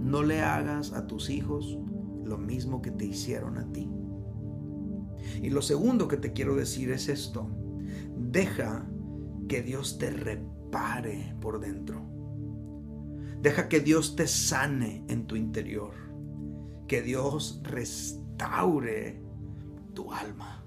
No 0.00 0.22
le 0.22 0.40
hagas 0.40 0.92
a 0.92 1.06
tus 1.06 1.28
hijos 1.28 1.78
lo 2.24 2.38
mismo 2.38 2.80
que 2.80 2.90
te 2.90 3.04
hicieron 3.04 3.58
a 3.58 3.70
ti. 3.72 3.90
Y 5.42 5.50
lo 5.50 5.62
segundo 5.62 6.08
que 6.08 6.16
te 6.16 6.32
quiero 6.32 6.56
decir 6.56 6.90
es 6.90 7.08
esto. 7.08 7.48
Deja 8.16 8.88
que 9.48 9.62
Dios 9.62 9.98
te 9.98 10.10
repare 10.10 11.34
por 11.40 11.60
dentro. 11.60 12.02
Deja 13.40 13.68
que 13.68 13.80
Dios 13.80 14.16
te 14.16 14.26
sane 14.26 15.04
en 15.08 15.26
tu 15.26 15.36
interior. 15.36 15.94
Que 16.86 17.02
Dios 17.02 17.60
restaure 17.64 19.22
tu 19.94 20.12
alma. 20.12 20.57